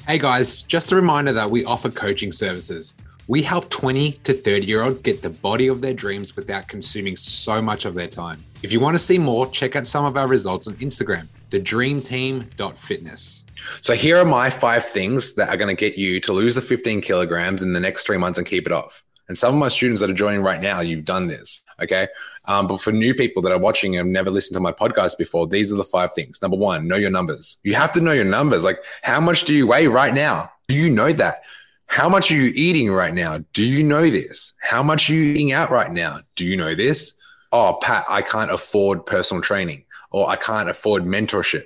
Hey 0.07 0.19
guys, 0.19 0.62
just 0.62 0.92
a 0.92 0.97
reminder 0.97 1.33
that 1.33 1.50
we 1.50 1.64
offer 1.64 1.90
coaching 1.90 2.33
services. 2.33 2.95
We 3.28 3.40
help 3.40 3.71
20 3.71 4.12
to 4.12 4.35
30 4.35 4.66
year 4.66 4.83
olds 4.83 5.00
get 5.00 5.23
the 5.23 5.30
body 5.30 5.69
of 5.69 5.80
their 5.80 5.95
dreams 5.95 6.37
without 6.37 6.69
consuming 6.69 7.16
so 7.16 7.62
much 7.62 7.87
of 7.87 7.95
their 7.95 8.09
time. 8.09 8.45
If 8.62 8.73
you 8.73 8.80
want 8.80 8.95
to 8.95 8.99
see 8.99 9.19
more, 9.19 9.47
check 9.47 9.75
out 9.75 9.87
some 9.87 10.04
of 10.04 10.19
our 10.19 10.28
results 10.28 10.69
on 10.69 10.75
Instagram, 10.75 11.28
thedreamteam.fitness. 11.50 13.45
So, 13.80 13.95
here 13.95 14.16
are 14.16 14.25
my 14.25 14.50
five 14.50 14.85
things 14.85 15.35
that 15.35 15.49
are 15.49 15.57
going 15.57 15.75
to 15.75 15.78
get 15.78 15.99
you 15.99 16.21
to 16.21 16.33
lose 16.33 16.54
the 16.54 16.61
15 16.61 17.00
kilograms 17.00 17.62
in 17.62 17.73
the 17.73 17.80
next 17.80 18.07
three 18.07 18.16
months 18.16 18.38
and 18.38 18.47
keep 18.47 18.66
it 18.66 18.73
off. 18.73 19.04
And 19.28 19.38
some 19.38 19.54
of 19.54 19.61
my 19.61 19.69
students 19.69 20.00
that 20.00 20.11
are 20.11 20.14
joining 20.14 20.42
right 20.42 20.61
now, 20.61 20.80
you've 20.80 21.04
done 21.04 21.28
this. 21.28 21.62
Okay. 21.80 22.09
Um, 22.47 22.66
but 22.66 22.80
for 22.80 22.90
new 22.90 23.14
people 23.14 23.42
that 23.42 23.52
are 23.52 23.59
watching 23.59 23.97
and 23.97 24.12
never 24.12 24.28
listened 24.28 24.54
to 24.54 24.61
my 24.61 24.73
podcast 24.73 25.19
before, 25.19 25.47
these 25.47 25.73
are 25.73 25.76
the 25.76 25.85
five 25.85 26.12
things. 26.14 26.42
Number 26.42 26.57
one, 26.57 26.88
know 26.88 26.97
your 26.97 27.11
numbers. 27.11 27.59
You 27.62 27.75
have 27.76 27.92
to 27.92 28.00
know 28.00 28.11
your 28.11 28.25
numbers. 28.25 28.64
Like, 28.64 28.83
how 29.02 29.21
much 29.21 29.45
do 29.45 29.54
you 29.54 29.69
weigh 29.69 29.87
right 29.87 30.12
now? 30.12 30.50
Do 30.66 30.75
you 30.75 30.90
know 30.90 31.12
that? 31.12 31.45
How 31.87 32.09
much 32.09 32.33
are 32.33 32.35
you 32.35 32.50
eating 32.57 32.90
right 32.90 33.14
now? 33.14 33.45
Do 33.52 33.64
you 33.64 33.85
know 33.85 34.11
this? 34.11 34.52
How 34.62 34.83
much 34.83 35.09
are 35.09 35.14
you 35.14 35.23
eating 35.33 35.52
out 35.52 35.71
right 35.71 35.92
now? 35.92 36.21
Do 36.35 36.45
you 36.45 36.57
know 36.57 36.75
this? 36.75 37.14
Oh, 37.52 37.78
Pat, 37.80 38.04
I 38.09 38.23
can't 38.23 38.50
afford 38.50 39.07
personal 39.07 39.42
training 39.42 39.85
or 40.10 40.28
I 40.28 40.36
can't 40.36 40.68
afford 40.68 41.04
mentorship. 41.04 41.64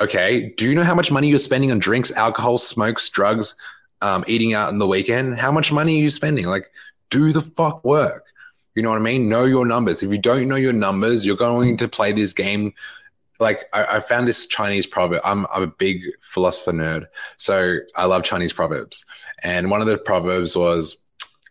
Okay. 0.00 0.52
Do 0.56 0.68
you 0.68 0.74
know 0.74 0.84
how 0.84 0.94
much 0.94 1.10
money 1.10 1.28
you're 1.28 1.38
spending 1.38 1.70
on 1.70 1.78
drinks, 1.78 2.12
alcohol, 2.12 2.58
smokes, 2.58 3.08
drugs, 3.08 3.54
um, 4.00 4.24
eating 4.26 4.54
out 4.54 4.70
in 4.70 4.78
the 4.78 4.86
weekend? 4.86 5.38
How 5.38 5.52
much 5.52 5.72
money 5.72 5.96
are 5.96 6.02
you 6.02 6.10
spending? 6.10 6.46
Like, 6.46 6.70
do 7.10 7.32
the 7.32 7.42
fuck 7.42 7.84
work. 7.84 8.24
You 8.74 8.82
know 8.82 8.90
what 8.90 8.98
I 8.98 9.02
mean? 9.02 9.28
Know 9.28 9.44
your 9.44 9.66
numbers. 9.66 10.02
If 10.02 10.10
you 10.10 10.18
don't 10.18 10.48
know 10.48 10.56
your 10.56 10.72
numbers, 10.72 11.26
you're 11.26 11.36
going 11.36 11.76
to 11.76 11.88
play 11.88 12.12
this 12.12 12.32
game 12.32 12.72
like 13.38 13.64
I, 13.72 13.96
I, 13.96 14.00
found 14.00 14.26
this 14.26 14.46
Chinese 14.46 14.86
proverb. 14.86 15.20
I'm, 15.24 15.46
I'm 15.52 15.64
a 15.64 15.66
big 15.66 16.04
philosopher 16.22 16.72
nerd, 16.72 17.06
so 17.36 17.78
I 17.96 18.06
love 18.06 18.22
Chinese 18.22 18.52
proverbs. 18.52 19.04
And 19.42 19.70
one 19.70 19.82
of 19.82 19.88
the 19.88 19.98
proverbs 19.98 20.56
was 20.56 20.96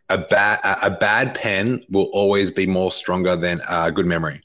a 0.09 0.17
bad 0.17 0.59
a 0.63 0.89
bad 0.89 1.35
pen 1.35 1.83
will 1.89 2.09
always 2.13 2.49
be 2.49 2.65
more 2.65 2.91
stronger 2.91 3.35
than 3.35 3.61
a 3.69 3.91
good 3.91 4.05
memory. 4.05 4.41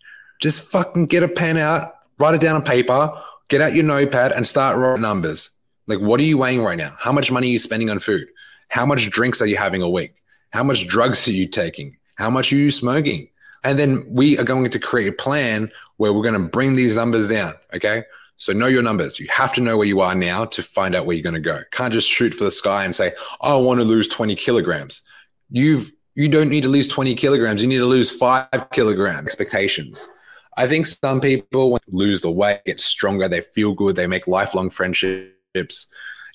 Just 0.46 0.62
fucking 0.62 1.06
get 1.06 1.24
a 1.24 1.28
pen 1.28 1.56
out, 1.56 1.96
write 2.20 2.36
it 2.36 2.40
down 2.40 2.54
on 2.54 2.62
paper, 2.62 3.10
get 3.48 3.60
out 3.60 3.74
your 3.74 3.82
notepad, 3.82 4.30
and 4.30 4.46
start 4.46 4.76
writing 4.76 5.02
numbers. 5.02 5.50
Like, 5.88 5.98
what 5.98 6.20
are 6.20 6.22
you 6.22 6.38
weighing 6.38 6.62
right 6.62 6.78
now? 6.78 6.94
How 7.00 7.10
much 7.10 7.32
money 7.32 7.48
are 7.48 7.50
you 7.50 7.58
spending 7.58 7.90
on 7.90 7.98
food? 7.98 8.28
How 8.68 8.86
much 8.86 9.10
drinks 9.10 9.42
are 9.42 9.46
you 9.46 9.56
having 9.56 9.82
a 9.82 9.90
week? 9.90 10.14
How 10.52 10.62
much 10.62 10.86
drugs 10.86 11.26
are 11.26 11.32
you 11.32 11.48
taking? 11.48 11.96
How 12.14 12.30
much 12.30 12.52
are 12.52 12.56
you 12.56 12.70
smoking? 12.70 13.28
And 13.64 13.76
then 13.76 14.06
we 14.08 14.38
are 14.38 14.44
going 14.44 14.70
to 14.70 14.78
create 14.78 15.08
a 15.08 15.12
plan 15.12 15.68
where 15.96 16.12
we're 16.12 16.22
going 16.22 16.40
to 16.40 16.48
bring 16.48 16.74
these 16.74 16.94
numbers 16.94 17.28
down. 17.28 17.54
Okay. 17.74 18.04
So 18.36 18.52
know 18.52 18.68
your 18.68 18.84
numbers. 18.84 19.18
You 19.18 19.26
have 19.32 19.52
to 19.54 19.60
know 19.60 19.76
where 19.76 19.88
you 19.88 20.00
are 20.00 20.14
now 20.14 20.44
to 20.44 20.62
find 20.62 20.94
out 20.94 21.06
where 21.06 21.16
you're 21.16 21.24
going 21.24 21.34
to 21.34 21.40
go. 21.40 21.62
Can't 21.72 21.92
just 21.92 22.08
shoot 22.08 22.32
for 22.32 22.44
the 22.44 22.52
sky 22.52 22.84
and 22.84 22.94
say, 22.94 23.14
I 23.40 23.56
want 23.56 23.80
to 23.80 23.84
lose 23.84 24.06
20 24.06 24.36
kilograms. 24.36 25.02
You've, 25.50 25.90
you 26.14 26.28
don't 26.28 26.50
need 26.50 26.62
to 26.62 26.68
lose 26.68 26.86
20 26.86 27.16
kilograms. 27.16 27.62
You 27.62 27.66
need 27.66 27.78
to 27.78 27.86
lose 27.86 28.12
five 28.12 28.70
kilograms 28.70 29.26
expectations. 29.26 30.08
I 30.56 30.66
think 30.66 30.86
some 30.86 31.20
people 31.20 31.78
lose 31.88 32.22
the 32.22 32.30
weight, 32.30 32.64
get 32.64 32.80
stronger, 32.80 33.28
they 33.28 33.42
feel 33.42 33.74
good, 33.74 33.96
they 33.96 34.06
make 34.06 34.26
lifelong 34.26 34.70
friendships. 34.70 35.86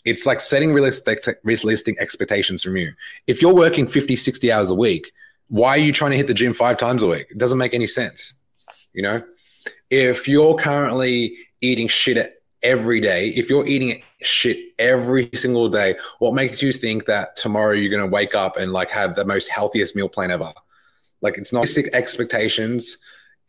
It's 0.05 0.25
like 0.25 0.39
setting 0.39 0.73
realistic, 0.73 1.25
realistic 1.43 1.99
expectations 1.99 2.63
from 2.63 2.77
you. 2.77 2.93
If 3.27 3.41
you're 3.41 3.53
working 3.53 3.87
50, 3.87 4.15
60 4.15 4.51
hours 4.51 4.69
a 4.69 4.75
week, 4.75 5.11
why 5.47 5.69
are 5.69 5.77
you 5.77 5.91
trying 5.91 6.11
to 6.11 6.17
hit 6.17 6.27
the 6.27 6.33
gym 6.33 6.53
five 6.53 6.77
times 6.77 7.03
a 7.03 7.07
week? 7.07 7.27
It 7.31 7.37
doesn't 7.37 7.57
make 7.57 7.73
any 7.73 7.87
sense. 7.87 8.35
You 8.93 9.03
know, 9.03 9.23
if 9.89 10.27
you're 10.27 10.55
currently 10.55 11.35
eating 11.61 11.87
shit 11.87 12.41
every 12.63 12.99
day, 12.99 13.29
if 13.29 13.49
you're 13.49 13.67
eating 13.67 14.03
shit 14.21 14.57
every 14.79 15.29
single 15.33 15.67
day, 15.67 15.95
what 16.19 16.33
makes 16.33 16.61
you 16.61 16.71
think 16.71 17.05
that 17.05 17.35
tomorrow 17.35 17.73
you're 17.73 17.91
going 17.91 18.07
to 18.07 18.13
wake 18.13 18.35
up 18.35 18.57
and 18.57 18.71
like 18.71 18.89
have 18.91 19.15
the 19.15 19.25
most 19.25 19.47
healthiest 19.47 19.95
meal 19.95 20.09
plan 20.09 20.31
ever? 20.31 20.53
Like 21.21 21.37
it's 21.37 21.53
not 21.53 21.67
expectations 21.93 22.97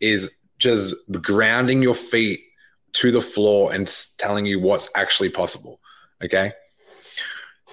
is 0.01 0.33
just 0.63 0.95
grounding 1.21 1.83
your 1.83 1.95
feet 1.95 2.41
to 2.93 3.11
the 3.11 3.21
floor 3.21 3.73
and 3.73 3.93
telling 4.19 4.47
you 4.47 4.61
what's 4.61 4.89
actually 4.95 5.29
possible. 5.29 5.81
Okay. 6.23 6.53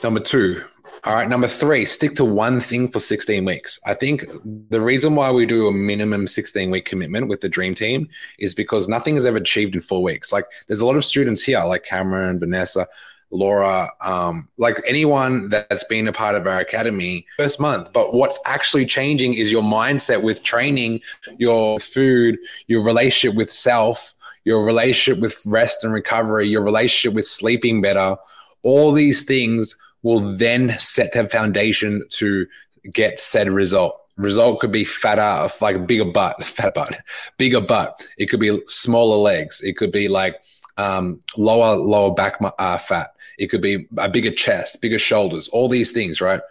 Number 0.02 0.20
two, 0.20 0.64
all 1.04 1.14
right, 1.14 1.30
number 1.30 1.48
three, 1.48 1.86
stick 1.86 2.16
to 2.16 2.26
one 2.26 2.60
thing 2.60 2.90
for 2.90 3.00
16 3.00 3.46
weeks. 3.46 3.80
I 3.86 3.94
think 3.94 4.26
the 4.70 4.82
reason 4.82 5.16
why 5.16 5.32
we 5.32 5.46
do 5.46 5.68
a 5.68 5.72
minimum 5.72 6.26
16 6.26 6.72
week 6.72 6.86
commitment 6.86 7.28
with 7.28 7.42
the 7.42 7.50
dream 7.50 7.76
team 7.76 8.10
is 8.40 8.54
because 8.56 8.90
nothing 8.90 9.16
is 9.16 9.26
ever 9.26 9.38
achieved 9.38 9.76
in 9.76 9.82
four 9.82 10.02
weeks. 10.02 10.34
Like 10.34 10.46
there's 10.68 10.82
a 10.82 10.86
lot 10.86 10.96
of 10.96 11.06
students 11.06 11.44
here, 11.44 11.64
like 11.64 11.84
Cameron, 11.84 12.40
Vanessa, 12.40 12.88
Laura, 13.32 13.90
um, 14.02 14.48
like 14.58 14.82
anyone 14.88 15.50
that's 15.50 15.84
been 15.84 16.08
a 16.08 16.14
part 16.14 16.36
of 16.36 16.48
our 16.48 16.60
academy 16.60 17.26
first 17.38 17.60
month. 17.60 17.92
But 17.94 18.14
what's 18.14 18.40
actually 18.46 18.86
changing 18.86 19.36
is 19.36 19.52
your 19.52 19.62
mindset 19.62 20.24
with 20.24 20.44
training, 20.44 21.02
your 21.38 21.80
food, 21.80 22.40
your 22.68 22.84
relationship 22.84 23.36
with 23.36 23.52
self, 23.52 24.14
your 24.46 24.66
relationship 24.66 25.22
with 25.22 25.40
rest 25.46 25.84
and 25.84 25.94
recovery, 25.94 26.48
your 26.48 26.64
relationship 26.64 27.14
with 27.14 27.26
sleeping 27.26 27.82
better. 27.82 28.16
All 28.64 28.92
these 28.92 29.24
things 29.24 29.78
will 30.02 30.22
then 30.22 30.78
set 30.80 31.14
the 31.14 31.28
foundation 31.30 32.04
to 32.10 32.48
get 32.92 33.20
said 33.20 33.50
result. 33.50 33.96
Result 34.18 34.60
could 34.60 34.72
be 34.72 34.86
fatter, 34.86 35.54
like 35.62 35.76
a 35.76 35.80
bigger 35.80 36.06
butt, 36.06 36.44
fat 36.44 36.74
butt, 36.74 36.98
bigger 37.38 37.62
butt. 37.62 38.06
It 38.18 38.28
could 38.28 38.40
be 38.40 38.60
smaller 38.66 39.18
legs. 39.18 39.62
It 39.62 39.78
could 39.78 39.92
be 39.92 40.08
like 40.08 40.42
um, 40.78 41.20
lower 41.38 41.76
lower 41.76 42.14
back 42.14 42.40
uh, 42.42 42.78
fat. 42.78 43.14
It 43.40 43.48
could 43.48 43.62
be 43.62 43.88
a 43.98 44.10
bigger 44.10 44.32
chest, 44.32 44.82
bigger 44.82 45.00
shoulders. 45.00 45.48
All 45.50 45.70
these 45.70 45.92
things, 45.92 46.22
right? 46.22 46.42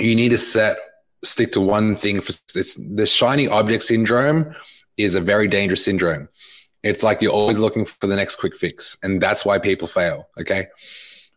You 0.00 0.16
need 0.16 0.30
to 0.30 0.38
set 0.38 0.78
stick 1.24 1.52
to 1.52 1.60
one 1.60 1.94
thing. 1.94 2.20
For 2.20 2.32
it's 2.54 2.74
the 2.74 3.06
shiny 3.06 3.46
object 3.46 3.84
syndrome 3.84 4.54
is 4.96 5.14
a 5.14 5.20
very 5.20 5.48
dangerous 5.48 5.84
syndrome. 5.84 6.28
It's 6.82 7.02
like 7.02 7.20
you're 7.20 7.32
always 7.32 7.58
looking 7.58 7.84
for 7.84 8.06
the 8.06 8.16
next 8.16 8.36
quick 8.36 8.56
fix, 8.56 8.96
and 9.02 9.20
that's 9.20 9.44
why 9.44 9.58
people 9.58 9.86
fail. 9.86 10.28
Okay. 10.40 10.68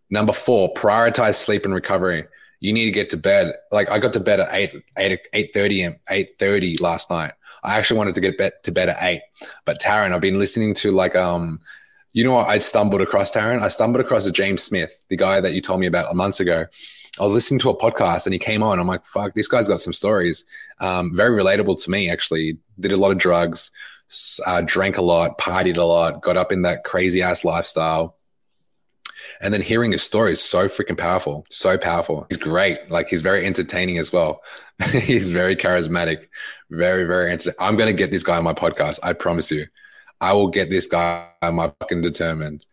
Number 0.09 0.33
four, 0.33 0.73
prioritize 0.73 1.35
sleep 1.35 1.65
and 1.65 1.73
recovery. 1.73 2.25
You 2.59 2.73
need 2.73 2.85
to 2.85 2.91
get 2.91 3.09
to 3.09 3.17
bed. 3.17 3.55
Like 3.71 3.89
I 3.89 3.99
got 3.99 4.13
to 4.13 4.19
bed 4.19 4.39
at 4.39 4.53
eight, 4.53 4.75
eight, 4.97 5.19
eight 5.33 5.53
thirty, 5.53 5.87
eight 6.09 6.39
thirty 6.39 6.77
last 6.77 7.09
night. 7.09 7.33
I 7.63 7.77
actually 7.77 7.97
wanted 7.97 8.15
to 8.15 8.21
get 8.21 8.37
bed, 8.37 8.53
to 8.63 8.71
bed 8.71 8.89
at 8.89 9.01
eight, 9.01 9.21
but 9.65 9.79
Taryn, 9.79 10.13
I've 10.13 10.21
been 10.21 10.39
listening 10.39 10.73
to 10.75 10.91
like 10.91 11.15
um, 11.15 11.59
you 12.13 12.23
know 12.23 12.35
what? 12.35 12.49
I 12.49 12.59
stumbled 12.59 13.01
across 13.01 13.31
Taryn. 13.31 13.61
I 13.61 13.69
stumbled 13.69 14.03
across 14.03 14.25
a 14.25 14.31
James 14.31 14.63
Smith, 14.63 15.03
the 15.09 15.17
guy 15.17 15.39
that 15.39 15.53
you 15.53 15.61
told 15.61 15.79
me 15.79 15.87
about 15.87 16.13
months 16.15 16.39
ago. 16.39 16.65
I 17.19 17.23
was 17.23 17.33
listening 17.33 17.59
to 17.61 17.69
a 17.69 17.77
podcast 17.77 18.25
and 18.25 18.33
he 18.33 18.39
came 18.39 18.63
on. 18.63 18.79
I'm 18.79 18.87
like, 18.87 19.05
fuck, 19.05 19.33
this 19.33 19.47
guy's 19.47 19.67
got 19.67 19.81
some 19.81 19.93
stories. 19.93 20.45
Um, 20.79 21.15
very 21.15 21.37
relatable 21.37 21.81
to 21.83 21.91
me, 21.91 22.09
actually. 22.09 22.57
Did 22.79 22.93
a 22.93 22.97
lot 22.97 23.11
of 23.11 23.17
drugs, 23.17 23.71
uh, 24.45 24.61
drank 24.61 24.97
a 24.97 25.01
lot, 25.01 25.37
partied 25.37 25.77
a 25.77 25.83
lot, 25.83 26.21
got 26.21 26.37
up 26.37 26.51
in 26.51 26.61
that 26.63 26.83
crazy 26.83 27.21
ass 27.21 27.43
lifestyle. 27.43 28.17
And 29.39 29.53
then 29.53 29.61
hearing 29.61 29.91
his 29.91 30.01
story 30.01 30.33
is 30.33 30.41
so 30.41 30.67
freaking 30.67 30.97
powerful, 30.97 31.45
so 31.49 31.77
powerful. 31.77 32.25
He's 32.29 32.37
great. 32.37 32.89
Like 32.89 33.07
he's 33.07 33.21
very 33.21 33.45
entertaining 33.45 33.97
as 33.97 34.11
well. 34.11 34.41
he's 34.91 35.29
very 35.29 35.55
charismatic, 35.55 36.27
very, 36.71 37.03
very 37.03 37.31
entertaining. 37.31 37.57
I'm 37.59 37.75
going 37.75 37.87
to 37.87 37.93
get 37.93 38.09
this 38.09 38.23
guy 38.23 38.37
on 38.37 38.43
my 38.43 38.53
podcast. 38.53 38.99
I 39.03 39.13
promise 39.13 39.51
you. 39.51 39.67
I 40.21 40.33
will 40.33 40.47
get 40.47 40.69
this 40.69 40.87
guy 40.87 41.27
my 41.41 41.73
fucking 41.79 42.01
determined. 42.01 42.65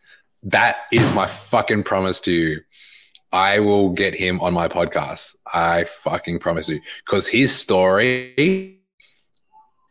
That 0.43 0.77
is 0.91 1.13
my 1.13 1.25
fucking 1.25 1.83
promise 1.83 2.21
to 2.21 2.31
you. 2.31 2.61
I 3.31 3.59
will 3.59 3.89
get 3.89 4.15
him 4.15 4.39
on 4.41 4.53
my 4.53 4.67
podcast. 4.67 5.35
I 5.53 5.83
fucking 5.83 6.39
promise 6.39 6.69
you. 6.69 6.79
Because 7.05 7.27
his 7.27 7.53
story 7.53 8.79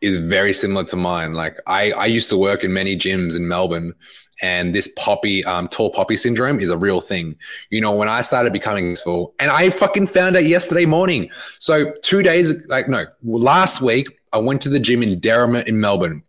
is 0.01 0.17
very 0.17 0.53
similar 0.53 0.85
to 0.85 0.95
mine. 0.95 1.33
Like 1.33 1.57
I, 1.67 1.91
I 1.91 2.05
used 2.05 2.29
to 2.29 2.37
work 2.37 2.63
in 2.63 2.73
many 2.73 2.95
gyms 2.95 3.35
in 3.35 3.47
Melbourne 3.47 3.93
and 4.41 4.73
this 4.73 4.89
poppy, 4.95 5.43
um, 5.45 5.67
tall 5.67 5.89
poppy 5.89 6.17
syndrome 6.17 6.59
is 6.59 6.69
a 6.69 6.77
real 6.77 7.01
thing. 7.01 7.35
You 7.69 7.81
know, 7.81 7.91
when 7.91 8.07
I 8.07 8.21
started 8.21 8.53
becoming 8.53 8.95
full, 8.95 9.33
and 9.39 9.51
I 9.51 9.69
fucking 9.69 10.07
found 10.07 10.37
out 10.37 10.45
yesterday 10.45 10.85
morning. 10.85 11.29
So 11.59 11.93
two 12.03 12.23
days, 12.23 12.53
like 12.67 12.87
no, 12.87 13.05
last 13.21 13.81
week 13.81 14.19
I 14.31 14.37
went 14.37 14.61
to 14.61 14.69
the 14.69 14.79
gym 14.79 15.03
in 15.03 15.19
Derrimut 15.19 15.67
in 15.67 15.79
Melbourne. 15.79 16.23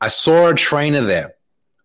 I 0.00 0.08
saw 0.08 0.48
a 0.48 0.54
trainer 0.54 1.02
there, 1.02 1.34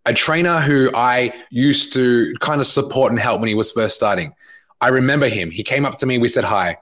a 0.05 0.13
trainer 0.13 0.59
who 0.59 0.89
I 0.95 1.33
used 1.51 1.93
to 1.93 2.33
kind 2.39 2.61
of 2.61 2.67
support 2.67 3.11
and 3.11 3.19
help 3.19 3.41
when 3.41 3.49
he 3.49 3.55
was 3.55 3.71
first 3.71 3.95
starting. 3.95 4.33
I 4.81 4.89
remember 4.89 5.27
him. 5.27 5.51
He 5.51 5.63
came 5.63 5.85
up 5.85 5.97
to 5.99 6.05
me. 6.05 6.17
We 6.17 6.27
said 6.27 6.43
hi. 6.43 6.77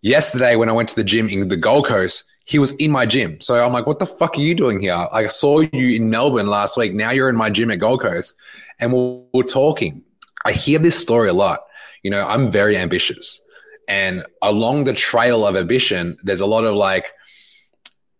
Yesterday, 0.00 0.56
when 0.56 0.68
I 0.68 0.72
went 0.72 0.88
to 0.90 0.96
the 0.96 1.04
gym 1.04 1.28
in 1.28 1.48
the 1.48 1.56
Gold 1.56 1.86
Coast, 1.86 2.24
he 2.44 2.58
was 2.58 2.72
in 2.72 2.90
my 2.90 3.06
gym. 3.06 3.40
So 3.40 3.54
I'm 3.54 3.72
like, 3.72 3.86
what 3.86 3.98
the 3.98 4.06
fuck 4.06 4.36
are 4.36 4.40
you 4.40 4.54
doing 4.54 4.80
here? 4.80 4.94
I 5.12 5.26
saw 5.28 5.60
you 5.60 5.96
in 5.96 6.10
Melbourne 6.10 6.48
last 6.48 6.76
week. 6.76 6.92
Now 6.94 7.10
you're 7.10 7.28
in 7.28 7.36
my 7.36 7.50
gym 7.50 7.70
at 7.70 7.78
Gold 7.78 8.00
Coast 8.00 8.34
and 8.80 8.92
we're, 8.92 9.22
we're 9.32 9.42
talking. 9.44 10.02
I 10.44 10.52
hear 10.52 10.78
this 10.78 10.98
story 10.98 11.28
a 11.28 11.34
lot. 11.34 11.60
You 12.02 12.10
know, 12.10 12.26
I'm 12.26 12.50
very 12.50 12.76
ambitious. 12.76 13.40
And 13.88 14.24
along 14.42 14.84
the 14.84 14.92
trail 14.92 15.46
of 15.46 15.54
ambition, 15.54 16.16
there's 16.22 16.40
a 16.40 16.46
lot 16.46 16.64
of 16.64 16.74
like 16.74 17.12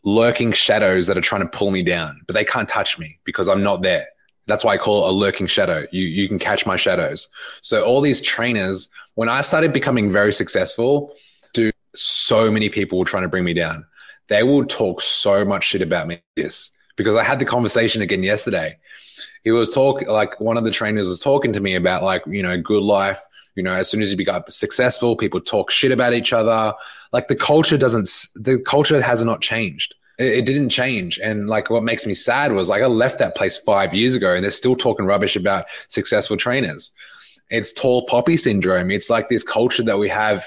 lurking 0.05 0.53
shadows 0.53 1.07
that 1.07 1.17
are 1.17 1.23
trying 1.23 1.43
to 1.43 1.49
pull 1.49 1.71
me 1.71 1.83
down, 1.83 2.21
but 2.27 2.35
they 2.35 2.45
can't 2.45 2.69
touch 2.69 2.99
me 2.99 3.19
because 3.25 3.49
I'm 3.49 3.63
not 3.63 3.83
there. 3.83 4.07
That's 4.47 4.65
why 4.65 4.75
I 4.75 4.79
call 4.79 5.07
it 5.07 5.11
a 5.11 5.13
lurking 5.13 5.47
shadow. 5.47 5.87
You 5.93 6.05
you 6.05 6.29
can 6.29 6.39
catch 6.39 6.67
my 6.67 6.77
shadows. 6.77 7.29
So 7.61 7.85
all 7.85 8.01
these 8.01 8.21
trainers, 8.21 8.89
when 9.15 9.29
I 9.29 9.41
started 9.43 9.73
becoming 9.73 10.11
very 10.11 10.33
successful, 10.33 11.15
to 11.55 11.71
so 11.95 12.51
many 12.51 12.69
people 12.69 12.99
were 12.99 13.05
trying 13.05 13.23
to 13.23 13.29
bring 13.29 13.45
me 13.45 13.55
down. 13.55 13.87
They 14.29 14.43
will 14.43 14.65
talk 14.65 15.01
so 15.01 15.45
much 15.45 15.65
shit 15.65 15.83
about 15.83 16.09
me. 16.09 16.21
This 16.37 16.71
because 16.97 17.15
I 17.15 17.23
had 17.23 17.39
the 17.39 17.45
conversation 17.45 18.03
again 18.03 18.23
yesterday. 18.23 18.79
He 19.45 19.51
was 19.51 19.71
talking 19.71 20.09
like 20.09 20.39
one 20.41 20.57
of 20.57 20.65
the 20.65 20.71
trainers 20.71 21.09
was 21.09 21.19
talking 21.19 21.53
to 21.53 21.61
me 21.61 21.75
about 21.75 22.03
like 22.03 22.23
you 22.27 22.43
know 22.43 22.61
good 22.61 22.83
life. 22.83 23.21
You 23.55 23.63
know, 23.63 23.75
as 23.75 23.89
soon 23.91 24.03
as 24.03 24.11
you 24.11 24.17
become 24.17 24.45
successful, 24.49 25.17
people 25.17 25.41
talk 25.41 25.71
shit 25.71 25.93
about 25.93 26.15
each 26.15 26.33
other. 26.33 26.75
Like 27.13 27.29
the 27.29 27.37
culture 27.37 27.77
doesn't, 27.77 28.11
the 28.35 28.59
culture 28.59 29.01
has 29.01 29.23
not 29.25 29.41
changed. 29.41 29.95
It, 30.19 30.39
it 30.39 30.47
didn't 30.47 30.71
change. 30.71 31.19
And 31.19 31.49
like 31.49 31.69
what 31.71 31.85
makes 31.85 32.07
me 32.07 32.15
sad 32.15 32.53
was 32.53 32.69
like 32.69 32.83
I 32.83 32.87
left 32.87 33.19
that 33.19 33.37
place 33.37 33.57
five 33.57 33.93
years 33.95 34.15
ago 34.15 34.35
and 34.35 34.43
they're 34.43 34.51
still 34.51 34.77
talking 34.77 35.05
rubbish 35.05 35.37
about 35.37 35.67
successful 35.89 36.37
trainers. 36.37 36.93
It's 37.51 37.73
tall 37.73 38.07
poppy 38.07 38.39
syndrome. 38.39 38.91
It's 38.91 39.11
like 39.11 39.29
this 39.29 39.43
culture 39.43 39.83
that 39.83 39.99
we 39.99 40.09
have 40.09 40.47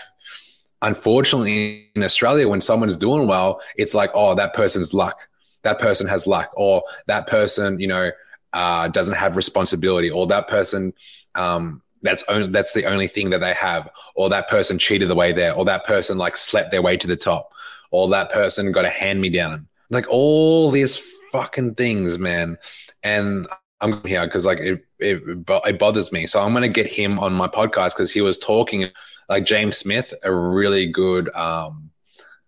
unfortunately 0.85 1.89
in 1.95 2.03
Australia, 2.03 2.47
when 2.47 2.61
someone's 2.61 2.97
doing 2.97 3.27
well, 3.27 3.61
it's 3.75 3.93
like, 3.95 4.11
oh, 4.13 4.35
that 4.35 4.53
person's 4.53 4.93
luck. 4.93 5.27
That 5.63 5.79
person 5.79 6.07
has 6.07 6.27
luck, 6.27 6.51
or 6.55 6.83
that 7.07 7.25
person, 7.25 7.79
you 7.79 7.87
know, 7.87 8.11
uh, 8.53 8.87
doesn't 8.89 9.15
have 9.15 9.35
responsibility, 9.35 10.11
or 10.11 10.27
that 10.27 10.47
person 10.47 10.93
um, 11.33 11.81
that's 12.01 12.23
only, 12.27 12.47
that's 12.47 12.73
the 12.73 12.85
only 12.85 13.07
thing 13.07 13.29
that 13.31 13.41
they 13.41 13.53
have, 13.53 13.89
or 14.15 14.29
that 14.29 14.47
person 14.49 14.77
cheated 14.77 15.09
the 15.09 15.15
way 15.15 15.31
there, 15.31 15.53
or 15.53 15.65
that 15.65 15.85
person 15.85 16.17
like 16.17 16.37
slept 16.37 16.71
their 16.71 16.81
way 16.81 16.97
to 16.97 17.07
the 17.07 17.15
top, 17.15 17.51
or 17.91 18.07
that 18.09 18.31
person 18.31 18.71
got 18.71 18.85
a 18.85 18.89
hand 18.89 19.21
me 19.21 19.29
down. 19.29 19.67
Like 19.89 20.05
all 20.09 20.71
these 20.71 20.97
fucking 21.31 21.75
things, 21.75 22.17
man. 22.17 22.57
And 23.03 23.47
I'm 23.81 24.03
here 24.05 24.25
because 24.25 24.45
like 24.45 24.59
it, 24.59 24.85
it 24.99 25.21
it 25.65 25.79
bothers 25.79 26.11
me. 26.11 26.27
So 26.27 26.41
I'm 26.41 26.53
gonna 26.53 26.69
get 26.69 26.87
him 26.87 27.19
on 27.19 27.33
my 27.33 27.47
podcast 27.47 27.95
because 27.95 28.11
he 28.11 28.21
was 28.21 28.37
talking 28.37 28.89
like 29.29 29.45
James 29.45 29.77
Smith, 29.77 30.13
a 30.23 30.33
really 30.33 30.87
good 30.87 31.33
um, 31.35 31.89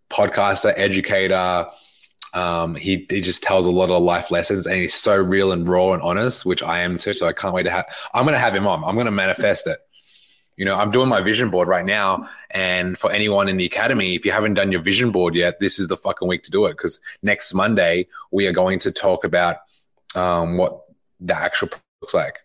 podcaster, 0.10 0.74
educator 0.76 1.68
um, 2.38 2.76
he, 2.76 3.08
he 3.10 3.20
just 3.20 3.42
tells 3.42 3.66
a 3.66 3.72
lot 3.72 3.90
of 3.90 4.00
life 4.04 4.30
lessons 4.30 4.68
and 4.68 4.76
he's 4.76 4.94
so 4.94 5.18
real 5.18 5.52
and 5.52 5.68
raw 5.68 5.94
and 5.94 6.04
honest, 6.04 6.46
which 6.46 6.62
I 6.62 6.82
am 6.82 7.00
too. 7.00 7.14
So 7.14 7.26
I 7.26 7.34
can't 7.34 7.52
wait 7.52 7.64
to 7.64 7.72
have, 7.72 7.86
I'm 8.14 8.26
going 8.26 8.36
to 8.36 8.40
have 8.40 8.54
him 8.54 8.68
on. 8.68 8.84
I'm 8.84 8.94
going 8.94 9.06
to 9.08 9.12
manifest 9.12 9.66
it. 9.66 9.80
You 10.56 10.64
know, 10.64 10.76
I'm 10.76 10.92
doing 10.92 11.10
my 11.10 11.20
vision 11.20 11.50
board 11.50 11.68
right 11.68 11.86
now. 11.86 12.30
And 12.52 12.96
for 12.96 13.12
anyone 13.12 13.48
in 13.48 13.58
the 13.58 13.66
academy, 13.66 14.14
if 14.14 14.24
you 14.24 14.32
haven't 14.32 14.54
done 14.54 14.72
your 14.72 14.82
vision 14.82 15.12
board 15.12 15.34
yet, 15.34 15.60
this 15.60 15.80
is 15.80 15.88
the 15.88 15.98
fucking 15.98 16.28
week 16.28 16.44
to 16.44 16.52
do 16.52 16.68
it. 16.68 16.78
Cause 16.78 17.00
next 17.24 17.56
Monday, 17.56 18.08
we 18.32 18.46
are 18.46 18.52
going 18.52 18.78
to 18.80 18.92
talk 18.92 19.24
about 19.24 19.58
um, 20.16 20.58
what 20.58 20.84
the 21.20 21.36
actual 21.36 21.70
looks 22.04 22.14
like. 22.14 22.38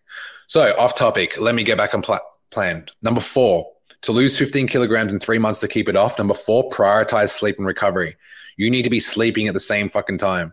So 0.47 0.75
off 0.79 0.95
topic, 0.95 1.39
let 1.39 1.55
me 1.55 1.65
get 1.65 1.77
back 1.77 1.93
on 1.93 2.01
pl- 2.01 2.21
plan. 2.51 2.87
Number 3.03 3.21
four, 3.21 3.71
to 4.03 4.13
lose 4.13 4.39
15 4.39 4.69
kilograms 4.69 5.13
in 5.13 5.21
three 5.21 5.39
months 5.39 5.61
to 5.61 5.69
keep 5.69 5.87
it 5.87 5.97
off. 5.97 6.17
Number 6.17 6.35
four, 6.35 6.71
prioritize 6.71 7.29
sleep 7.29 7.59
and 7.59 7.67
recovery 7.67 8.17
you 8.57 8.71
need 8.71 8.83
to 8.83 8.91
be 8.91 9.01
sleeping 9.01 9.49
at 9.49 9.55
the 9.55 9.61
same 9.61 9.89
fucking 9.89 10.19
time. 10.19 10.53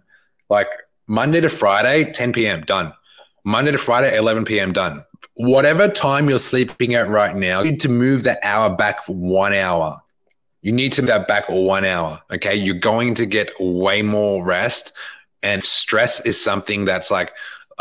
Like 0.50 0.68
Monday 1.08 1.42
to 1.42 1.50
Friday, 1.50 2.12
10 2.12 2.34
p.m., 2.34 2.62
done. 2.62 2.94
Monday 3.44 3.72
to 3.72 3.78
Friday, 3.78 4.18
11 4.18 4.46
p.m., 4.46 4.74
done. 4.74 5.04
Whatever 5.36 5.88
time 5.88 6.30
you're 6.30 6.40
sleeping 6.40 6.96
at 6.96 7.10
right 7.10 7.36
now, 7.36 7.62
you 7.62 7.72
need 7.72 7.80
to 7.82 7.90
move 7.90 8.24
that 8.24 8.40
hour 8.44 8.76
back 8.76 9.04
for 9.04 9.16
one 9.16 9.54
hour. 9.54 10.02
You 10.62 10.72
need 10.72 10.92
to 10.94 11.02
move 11.02 11.08
that 11.08 11.28
back 11.28 11.50
one 11.50 11.86
hour. 11.86 12.22
Okay. 12.32 12.56
You're 12.56 12.76
going 12.76 13.16
to 13.16 13.26
get 13.26 13.52
way 13.60 14.02
more 14.02 14.44
rest. 14.44 14.92
And 15.42 15.64
stress 15.64 16.26
is 16.26 16.42
something 16.42 16.86
that's 16.86 17.10
like, 17.10 17.32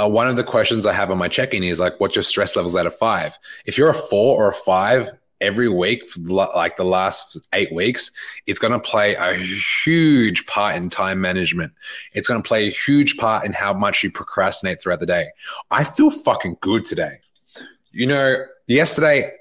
uh, 0.00 0.08
one 0.08 0.28
of 0.28 0.36
the 0.36 0.44
questions 0.44 0.86
I 0.86 0.92
have 0.92 1.10
on 1.10 1.18
my 1.18 1.28
check-in 1.28 1.64
is 1.64 1.80
like, 1.80 1.98
what's 1.98 2.14
your 2.14 2.22
stress 2.22 2.54
levels 2.54 2.76
out 2.76 2.86
of 2.86 2.96
five? 2.96 3.36
If 3.66 3.76
you're 3.76 3.90
a 3.90 3.94
four 3.94 4.36
or 4.36 4.50
a 4.50 4.54
five, 4.54 5.10
every 5.40 5.68
week 5.68 6.02
like 6.16 6.76
the 6.76 6.84
last 6.84 7.40
eight 7.52 7.72
weeks, 7.72 8.10
it's 8.46 8.58
going 8.58 8.72
to 8.72 8.78
play 8.78 9.14
a 9.14 9.34
huge 9.34 10.46
part 10.46 10.76
in 10.76 10.90
time 10.90 11.20
management. 11.20 11.72
It's 12.12 12.28
going 12.28 12.42
to 12.42 12.46
play 12.46 12.66
a 12.66 12.70
huge 12.70 13.16
part 13.16 13.44
in 13.44 13.52
how 13.52 13.72
much 13.72 14.02
you 14.02 14.10
procrastinate 14.10 14.82
throughout 14.82 15.00
the 15.00 15.06
day. 15.06 15.28
I 15.70 15.84
feel 15.84 16.10
fucking 16.10 16.58
good 16.60 16.84
today. 16.84 17.20
You 17.92 18.06
know, 18.06 18.44
yesterday, 18.66 19.32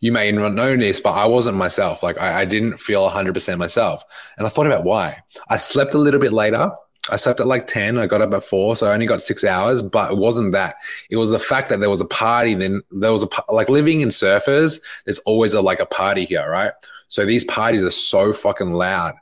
you 0.00 0.12
may 0.12 0.30
not 0.30 0.54
know 0.54 0.76
this, 0.76 1.00
but 1.00 1.12
I 1.12 1.26
wasn't 1.26 1.56
myself. 1.56 2.02
Like, 2.02 2.20
I, 2.20 2.42
I 2.42 2.44
didn't 2.44 2.78
feel 2.78 3.08
100% 3.08 3.58
myself. 3.58 4.04
And 4.36 4.46
I 4.46 4.50
thought 4.50 4.66
about 4.66 4.84
why. 4.84 5.22
I 5.48 5.56
slept 5.56 5.94
a 5.94 5.98
little 5.98 6.20
bit 6.20 6.32
later 6.32 6.70
I 7.10 7.16
slept 7.16 7.40
at 7.40 7.46
like 7.46 7.66
10. 7.66 7.98
I 7.98 8.06
got 8.06 8.22
up 8.22 8.34
at 8.34 8.42
four. 8.42 8.74
So 8.76 8.88
I 8.88 8.94
only 8.94 9.06
got 9.06 9.22
six 9.22 9.44
hours, 9.44 9.82
but 9.82 10.12
it 10.12 10.18
wasn't 10.18 10.52
that. 10.52 10.76
It 11.10 11.16
was 11.16 11.30
the 11.30 11.38
fact 11.38 11.68
that 11.68 11.80
there 11.80 11.90
was 11.90 12.00
a 12.00 12.06
party. 12.06 12.54
Then 12.54 12.82
there 12.90 13.12
was 13.12 13.22
a, 13.22 13.52
like 13.52 13.68
living 13.68 14.00
in 14.00 14.08
surfers, 14.08 14.80
there's 15.04 15.20
always 15.20 15.54
a, 15.54 15.60
like 15.60 15.80
a 15.80 15.86
party 15.86 16.24
here, 16.24 16.48
right? 16.50 16.72
So 17.08 17.24
these 17.24 17.44
parties 17.44 17.84
are 17.84 17.90
so 17.90 18.32
fucking 18.32 18.72
loud. 18.72 19.14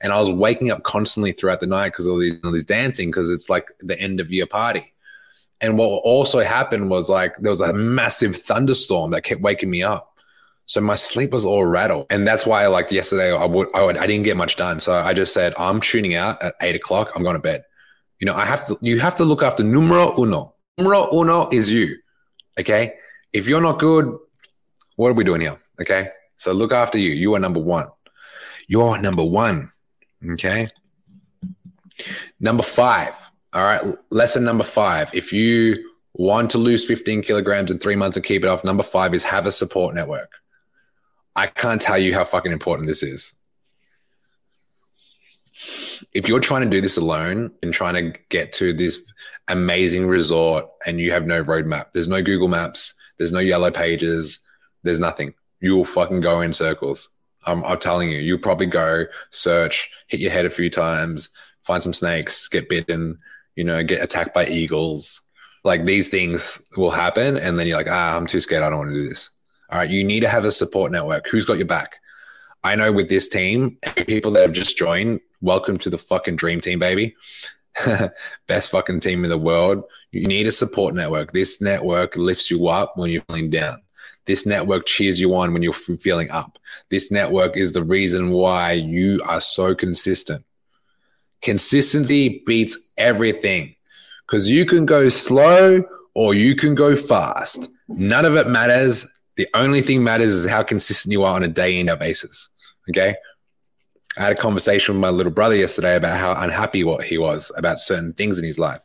And 0.00 0.12
I 0.12 0.18
was 0.18 0.30
waking 0.30 0.70
up 0.70 0.84
constantly 0.84 1.32
throughout 1.32 1.60
the 1.60 1.66
night 1.66 1.90
because 1.90 2.06
of 2.06 2.20
these, 2.20 2.38
all 2.44 2.52
these 2.52 2.64
dancing, 2.64 3.10
because 3.10 3.30
it's 3.30 3.50
like 3.50 3.68
the 3.80 4.00
end 4.00 4.20
of 4.20 4.30
year 4.30 4.46
party. 4.46 4.92
And 5.60 5.78
what 5.78 5.86
also 5.86 6.40
happened 6.40 6.90
was 6.90 7.08
like 7.08 7.36
there 7.38 7.50
was 7.50 7.60
a 7.60 7.72
massive 7.72 8.36
thunderstorm 8.36 9.12
that 9.12 9.22
kept 9.22 9.40
waking 9.40 9.70
me 9.70 9.82
up. 9.82 10.11
So 10.72 10.80
my 10.80 10.94
sleep 10.94 11.32
was 11.32 11.44
all 11.44 11.66
rattled. 11.66 12.06
And 12.08 12.26
that's 12.26 12.46
why 12.46 12.66
like 12.66 12.90
yesterday 12.90 13.30
I 13.30 13.44
would, 13.44 13.68
I 13.74 13.84
would, 13.84 13.98
I 13.98 14.06
didn't 14.06 14.24
get 14.24 14.38
much 14.38 14.56
done. 14.56 14.80
So 14.80 14.94
I 14.94 15.12
just 15.12 15.34
said, 15.34 15.52
I'm 15.58 15.82
tuning 15.82 16.14
out 16.14 16.42
at 16.42 16.54
eight 16.62 16.74
o'clock. 16.74 17.10
I'm 17.14 17.22
going 17.22 17.34
to 17.34 17.42
bed. 17.42 17.62
You 18.20 18.24
know, 18.24 18.34
I 18.34 18.46
have 18.46 18.66
to, 18.68 18.78
you 18.80 18.98
have 18.98 19.14
to 19.16 19.24
look 19.26 19.42
after 19.42 19.62
numero 19.62 20.18
uno. 20.18 20.54
Numero 20.78 21.12
uno 21.12 21.50
is 21.50 21.70
you. 21.70 21.98
Okay. 22.58 22.94
If 23.34 23.46
you're 23.46 23.60
not 23.60 23.80
good, 23.80 24.16
what 24.96 25.10
are 25.10 25.12
we 25.12 25.24
doing 25.24 25.42
here? 25.42 25.60
Okay. 25.78 26.08
So 26.38 26.52
look 26.52 26.72
after 26.72 26.96
you. 26.96 27.10
You 27.10 27.34
are 27.34 27.38
number 27.38 27.60
one. 27.60 27.88
You're 28.66 28.96
number 28.96 29.24
one. 29.24 29.70
Okay. 30.26 30.68
Number 32.40 32.62
five. 32.62 33.14
All 33.52 33.62
right. 33.62 33.94
Lesson 34.08 34.42
number 34.42 34.64
five. 34.64 35.14
If 35.14 35.34
you 35.34 35.76
want 36.14 36.50
to 36.52 36.56
lose 36.56 36.86
15 36.86 37.24
kilograms 37.24 37.70
in 37.70 37.78
three 37.78 37.94
months 37.96 38.16
and 38.16 38.24
keep 38.24 38.42
it 38.42 38.48
off, 38.48 38.64
number 38.64 38.82
five 38.82 39.12
is 39.12 39.22
have 39.24 39.44
a 39.44 39.52
support 39.52 39.94
network. 39.94 40.30
I 41.34 41.46
can't 41.46 41.80
tell 41.80 41.98
you 41.98 42.14
how 42.14 42.24
fucking 42.24 42.52
important 42.52 42.88
this 42.88 43.02
is. 43.02 43.34
If 46.12 46.28
you're 46.28 46.40
trying 46.40 46.62
to 46.62 46.70
do 46.70 46.80
this 46.80 46.96
alone 46.96 47.52
and 47.62 47.72
trying 47.72 47.94
to 47.94 48.18
get 48.28 48.52
to 48.54 48.72
this 48.72 49.00
amazing 49.48 50.06
resort 50.06 50.66
and 50.86 51.00
you 51.00 51.12
have 51.12 51.26
no 51.26 51.42
roadmap, 51.42 51.86
there's 51.92 52.08
no 52.08 52.22
Google 52.22 52.48
Maps, 52.48 52.94
there's 53.18 53.32
no 53.32 53.38
yellow 53.38 53.70
pages, 53.70 54.40
there's 54.82 54.98
nothing. 54.98 55.34
You 55.60 55.76
will 55.76 55.84
fucking 55.84 56.20
go 56.20 56.40
in 56.40 56.52
circles. 56.52 57.08
I'm, 57.46 57.64
I'm 57.64 57.78
telling 57.78 58.10
you, 58.10 58.18
you'll 58.18 58.38
probably 58.38 58.66
go 58.66 59.04
search, 59.30 59.90
hit 60.08 60.20
your 60.20 60.30
head 60.30 60.46
a 60.46 60.50
few 60.50 60.70
times, 60.70 61.30
find 61.62 61.82
some 61.82 61.94
snakes, 61.94 62.48
get 62.48 62.68
bitten, 62.68 63.18
you 63.56 63.64
know, 63.64 63.82
get 63.82 64.02
attacked 64.02 64.34
by 64.34 64.46
eagles. 64.46 65.22
Like 65.64 65.84
these 65.84 66.08
things 66.08 66.60
will 66.76 66.90
happen. 66.90 67.36
And 67.36 67.58
then 67.58 67.66
you're 67.66 67.76
like, 67.76 67.90
ah, 67.90 68.16
I'm 68.16 68.26
too 68.26 68.40
scared. 68.40 68.62
I 68.62 68.70
don't 68.70 68.78
want 68.78 68.90
to 68.90 68.96
do 68.96 69.08
this. 69.08 69.30
All 69.72 69.78
right, 69.78 69.88
you 69.88 70.04
need 70.04 70.20
to 70.20 70.28
have 70.28 70.44
a 70.44 70.52
support 70.52 70.92
network. 70.92 71.26
Who's 71.28 71.46
got 71.46 71.56
your 71.56 71.66
back? 71.66 71.96
I 72.62 72.76
know 72.76 72.92
with 72.92 73.08
this 73.08 73.26
team, 73.26 73.78
people 74.06 74.30
that 74.32 74.42
have 74.42 74.52
just 74.52 74.76
joined, 74.76 75.20
welcome 75.40 75.78
to 75.78 75.88
the 75.88 75.96
fucking 75.96 76.36
dream 76.36 76.60
team, 76.60 76.78
baby. 76.78 77.16
Best 78.46 78.70
fucking 78.70 79.00
team 79.00 79.24
in 79.24 79.30
the 79.30 79.38
world. 79.38 79.84
You 80.10 80.26
need 80.26 80.46
a 80.46 80.52
support 80.52 80.94
network. 80.94 81.32
This 81.32 81.62
network 81.62 82.18
lifts 82.18 82.50
you 82.50 82.68
up 82.68 82.98
when 82.98 83.10
you're 83.10 83.22
feeling 83.28 83.48
down. 83.48 83.80
This 84.26 84.44
network 84.44 84.84
cheers 84.84 85.18
you 85.18 85.34
on 85.34 85.54
when 85.54 85.62
you're 85.62 85.72
feeling 85.72 86.30
up. 86.30 86.58
This 86.90 87.10
network 87.10 87.56
is 87.56 87.72
the 87.72 87.82
reason 87.82 88.30
why 88.30 88.72
you 88.72 89.22
are 89.26 89.40
so 89.40 89.74
consistent. 89.74 90.44
Consistency 91.40 92.42
beats 92.44 92.92
everything 92.98 93.74
because 94.26 94.50
you 94.50 94.66
can 94.66 94.84
go 94.84 95.08
slow 95.08 95.82
or 96.12 96.34
you 96.34 96.56
can 96.56 96.74
go 96.74 96.94
fast. 96.94 97.70
None 97.88 98.26
of 98.26 98.36
it 98.36 98.48
matters 98.48 99.06
the 99.36 99.48
only 99.54 99.82
thing 99.82 100.04
matters 100.04 100.34
is 100.34 100.50
how 100.50 100.62
consistent 100.62 101.12
you 101.12 101.22
are 101.22 101.34
on 101.34 101.42
a 101.42 101.48
day 101.48 101.78
in 101.78 101.86
day 101.86 101.96
basis. 101.96 102.50
Okay. 102.90 103.14
I 104.18 104.20
had 104.20 104.32
a 104.32 104.36
conversation 104.36 104.94
with 104.94 105.00
my 105.00 105.08
little 105.08 105.32
brother 105.32 105.56
yesterday 105.56 105.96
about 105.96 106.18
how 106.18 106.34
unhappy 106.42 106.84
what 106.84 107.02
he 107.02 107.16
was 107.16 107.50
about 107.56 107.80
certain 107.80 108.12
things 108.12 108.38
in 108.38 108.44
his 108.44 108.58
life. 108.58 108.84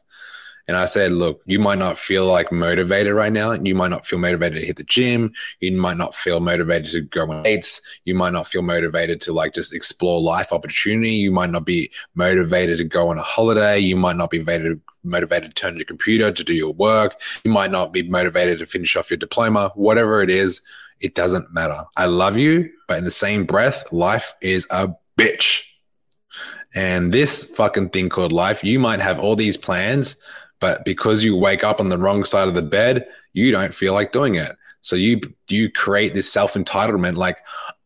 And 0.67 0.75
I 0.75 0.86
said, 0.86 1.13
look, 1.13 1.41
you 1.45 1.60
might 1.60 1.77
not 1.77 1.97
feel 1.97 2.25
like 2.25 2.51
motivated 2.51 3.13
right 3.13 3.32
now. 3.32 3.53
You 3.53 3.73
might 3.73 3.89
not 3.89 4.06
feel 4.06 4.19
motivated 4.19 4.60
to 4.60 4.65
hit 4.65 4.75
the 4.75 4.84
gym. 4.84 5.32
You 5.62 5.71
might 5.71 5.95
not 5.95 6.13
feel 6.13 6.41
motivated 6.41 6.91
to 6.91 7.01
go 7.01 7.32
on 7.32 7.43
dates. 7.43 7.82
You 8.03 8.15
might 8.15 8.34
not 8.34 8.47
feel 8.47 8.62
motivated 8.62 9.21
to 9.21 9.34
like 9.34 9.53
just 9.53 9.73
explore 9.73 10.19
life 10.19 10.51
opportunity. 10.51 11.12
You 11.12 11.32
might 11.32 11.51
not 11.51 11.65
be 11.65 11.89
motivated 12.15 12.80
to 12.80 12.84
go 12.84 13.10
on 13.10 13.17
a 13.17 13.23
holiday. 13.23 13.80
You 13.80 13.95
might 13.95 14.17
not 14.17 14.30
be 14.30 14.39
motivated, 14.39 14.82
motivated 15.03 15.56
to 15.56 15.62
turn 15.62 15.77
your 15.77 15.86
computer 15.86 16.32
to 16.32 16.43
do 16.43 16.53
your 16.53 16.73
work. 16.73 17.21
You 17.45 17.51
might 17.51 17.71
not 17.71 17.93
be 17.93 18.03
motivated 18.03 18.60
to 18.60 18.65
finish 18.65 18.95
off 18.97 19.10
your 19.10 19.17
diploma. 19.17 19.71
Whatever 19.75 20.21
it 20.21 20.30
is, 20.30 20.62
it 20.99 21.15
doesn't 21.15 21.53
matter. 21.53 21.80
I 21.95 22.08
love 22.08 22.38
you, 22.38 22.69
but 22.88 22.97
in 22.97 23.06
the 23.06 23.12
same 23.12 23.45
breath, 23.45 23.91
life 23.93 24.34
is 24.41 24.67
a 24.69 24.89
bitch. 25.17 25.62
And 26.75 27.13
this 27.13 27.45
fucking 27.45 27.89
thing 27.89 28.10
called 28.10 28.32
life, 28.32 28.63
you 28.63 28.80
might 28.80 28.99
have 28.99 29.19
all 29.19 29.36
these 29.36 29.58
plans, 29.58 30.17
but 30.60 30.86
because 30.86 31.24
you 31.24 31.36
wake 31.36 31.63
up 31.63 31.80
on 31.80 31.89
the 31.89 31.98
wrong 31.98 32.24
side 32.26 32.48
of 32.48 32.54
the 32.54 32.62
bed, 32.62 33.08
you 33.34 33.52
don't 33.52 33.74
feel 33.74 33.93
like 33.93 34.12
doing 34.12 34.36
it. 34.36 34.56
So 34.82 34.96
you 34.96 35.22
you 35.50 35.72
create 35.72 36.13
this 36.13 36.32
self 36.32 36.54
entitlement, 36.54 37.15
like, 37.15 37.38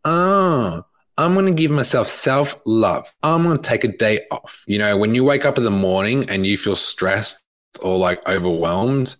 oh, 0.05 0.83
I'm 1.17 1.33
going 1.33 1.45
to 1.45 1.53
give 1.53 1.71
myself 1.71 2.07
self 2.07 2.59
love. 2.65 3.13
I'm 3.23 3.43
going 3.43 3.57
to 3.57 3.63
take 3.63 3.83
a 3.83 3.89
day 3.89 4.25
off. 4.31 4.63
You 4.67 4.77
know, 4.77 4.97
when 4.97 5.15
you 5.15 5.23
wake 5.23 5.45
up 5.45 5.57
in 5.57 5.63
the 5.63 5.71
morning 5.71 6.29
and 6.29 6.45
you 6.45 6.57
feel 6.57 6.75
stressed 6.75 7.43
or 7.81 7.97
like 7.97 8.27
overwhelmed 8.27 9.15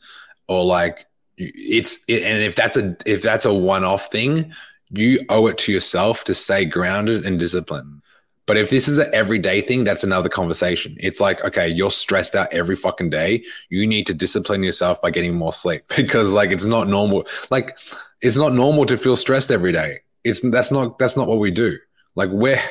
or 0.48 0.66
like 0.66 1.06
it's, 1.38 2.00
it, 2.08 2.24
and 2.24 2.44
if 2.44 2.56
that's 2.56 2.78
a, 2.78 2.96
if 3.06 3.22
that's 3.22 3.46
a 3.46 3.54
one 3.54 3.84
off 3.84 4.12
thing, 4.12 4.54
you 4.90 5.20
owe 5.30 5.48
it 5.48 5.58
to 5.60 5.72
yourself 5.72 6.24
to 6.26 6.34
stay 6.34 6.66
grounded 6.66 7.26
and 7.26 7.40
disciplined. 7.40 8.02
But 8.48 8.58
if 8.58 8.70
this 8.70 8.88
is 8.88 8.98
an 8.98 9.10
everyday 9.14 9.62
thing, 9.62 9.84
that's 9.84 10.04
another 10.04 10.30
conversation. 10.30 10.96
It's 11.00 11.20
like, 11.20 11.44
okay, 11.46 11.68
you're 11.68 11.92
stressed 11.92 12.36
out 12.36 12.54
every 12.54 12.76
fucking 12.76 13.10
day. 13.10 13.44
You 13.70 13.86
need 13.88 14.08
to 14.08 14.14
discipline 14.14 14.64
yourself 14.64 15.02
by 15.02 15.12
getting 15.12 15.36
more 15.36 15.54
sleep 15.54 15.84
because 15.96 16.34
like 16.34 16.52
it's 16.52 16.66
not 16.66 16.88
normal. 16.88 17.28
Like 17.50 17.78
it's 18.22 18.38
not 18.38 18.54
normal 18.54 18.86
to 18.86 18.98
feel 18.98 19.16
stressed 19.16 19.52
every 19.52 19.72
day. 19.72 20.00
It's 20.24 20.42
that's 20.42 20.72
not 20.72 21.00
that's 21.00 21.16
not 21.16 21.28
what 21.28 21.40
we 21.40 21.52
do. 21.52 21.78
Like 22.16 22.30
we're 22.30 22.62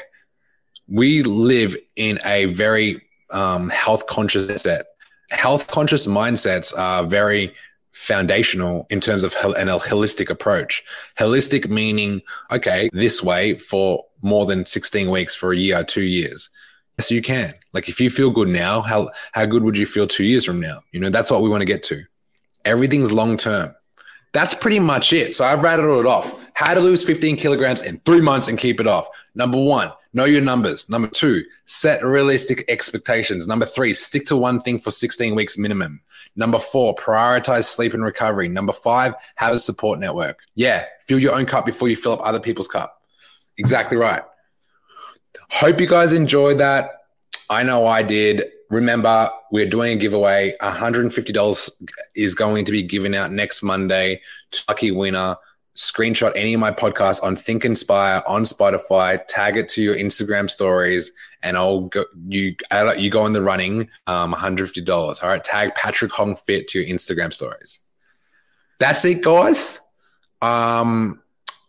we 0.89 1.23
live 1.23 1.77
in 1.97 2.19
a 2.25 2.47
very 2.47 3.03
um, 3.31 3.69
health 3.69 4.07
conscious 4.07 4.63
set. 4.63 4.87
Health 5.31 5.69
conscious 5.69 6.07
mindsets 6.07 6.77
are 6.77 7.05
very 7.05 7.55
foundational 7.93 8.87
in 8.91 9.01
terms 9.01 9.25
of 9.25 9.35
an 9.43 9.69
holistic 9.69 10.31
approach. 10.31 10.83
Holistic 11.19 11.69
meaning, 11.69 12.23
okay, 12.51 12.89
this 12.93 13.23
way 13.23 13.57
for 13.57 14.05
more 14.23 14.47
than 14.47 14.67
16 14.67 15.11
weeks 15.11 15.35
for 15.35 15.53
a 15.53 15.57
year, 15.57 15.85
two 15.85 16.03
years. 16.03 16.49
Yes, 16.99 17.11
you 17.11 17.23
can. 17.23 17.55
Like 17.73 17.89
if 17.89 18.01
you 18.01 18.11
feel 18.11 18.31
good 18.31 18.49
now, 18.49 18.83
how 18.83 19.11
how 19.33 19.47
good 19.47 19.63
would 19.63 19.79
you 19.79 19.87
feel 19.87 20.07
two 20.07 20.25
years 20.25 20.45
from 20.45 20.61
now? 20.61 20.81
You 20.93 21.01
know, 21.01 21.11
that's 21.11 21.31
what 21.31 21.43
we 21.43 21.49
want 21.49 21.63
to 21.63 21.67
get 21.67 21.83
to. 21.85 22.03
Everything's 22.65 23.13
long 23.13 23.37
term. 23.37 23.75
That's 24.33 24.55
pretty 24.55 24.79
much 24.79 25.13
it. 25.13 25.35
So 25.35 25.45
I've 25.45 25.63
rattled 25.63 26.01
it 26.01 26.07
off. 26.07 26.39
How 26.55 26.75
to 26.75 26.81
lose 26.81 27.03
15 27.03 27.37
kilograms 27.37 27.83
in 27.83 27.99
three 28.01 28.21
months 28.21 28.49
and 28.49 28.59
keep 28.59 28.81
it 28.81 28.87
off. 28.87 29.09
Number 29.35 29.59
one, 29.59 29.93
know 30.13 30.25
your 30.25 30.41
numbers. 30.41 30.89
Number 30.89 31.09
two, 31.09 31.45
set 31.67 32.05
realistic 32.05 32.65
expectations. 32.69 33.47
Number 33.47 33.67
three, 33.67 33.93
stick 33.93 34.27
to 34.27 34.37
one 34.37 34.61
thing 34.61 34.79
for 34.79 34.91
16 34.91 35.35
weeks 35.35 35.57
minimum. 35.57 36.01
Number 36.37 36.59
four, 36.59 36.95
prioritize 36.95 37.65
sleep 37.65 37.95
and 37.95 38.05
recovery. 38.05 38.49
Number 38.49 38.73
five, 38.73 39.15
have 39.37 39.55
a 39.55 39.59
support 39.59 39.99
network. 39.99 40.41
Yeah, 40.55 40.85
fill 41.07 41.19
your 41.19 41.35
own 41.35 41.47
cup 41.47 41.67
before 41.67 41.89
you 41.89 41.97
fill 41.97 42.13
up 42.13 42.21
other 42.23 42.41
people's 42.41 42.69
cup. 42.69 43.03
Exactly 43.59 43.97
right. 43.97 44.23
Hope 45.51 45.81
you 45.81 45.87
guys 45.87 46.13
enjoyed 46.13 46.59
that. 46.59 46.91
I 47.49 47.63
know 47.63 47.87
I 47.87 48.03
did. 48.03 48.45
Remember, 48.71 49.29
we're 49.51 49.69
doing 49.69 49.99
a 49.99 50.01
giveaway. 50.01 50.55
$150 50.63 51.71
is 52.15 52.35
going 52.35 52.65
to 52.65 52.73
be 52.73 52.83
given 52.83 53.15
out 53.15 53.33
next 53.33 53.63
Monday 53.63 54.23
to 54.53 54.63
lucky 54.69 54.93
winner. 54.93 55.37
Screenshot 55.77 56.33
any 56.35 56.55
of 56.55 56.61
my 56.61 56.73
podcasts 56.73 57.23
on 57.23 57.37
Think 57.37 57.65
Inspire 57.65 58.23
on 58.27 58.43
Spotify, 58.43 59.21
tag 59.29 59.57
it 59.57 59.69
to 59.71 59.83
your 59.83 59.95
Instagram 59.95 60.51
stories, 60.51 61.13
and 61.43 61.57
I'll 61.57 61.83
go 61.83 62.05
you 62.29 62.55
you 62.99 63.11
go 63.11 63.27
in 63.27 63.33
the 63.33 63.43
running 63.43 63.89
um 64.07 64.35
$150. 64.35 65.23
All 65.23 65.29
right. 65.29 65.43
Tag 65.43 65.75
Patrick 65.75 66.13
Hong 66.13 66.35
Fit 66.35 66.69
to 66.69 66.81
your 66.81 66.97
Instagram 66.97 67.33
stories. 67.33 67.81
That's 68.79 69.05
it, 69.05 69.23
guys. 69.23 69.81
Um 70.43 71.23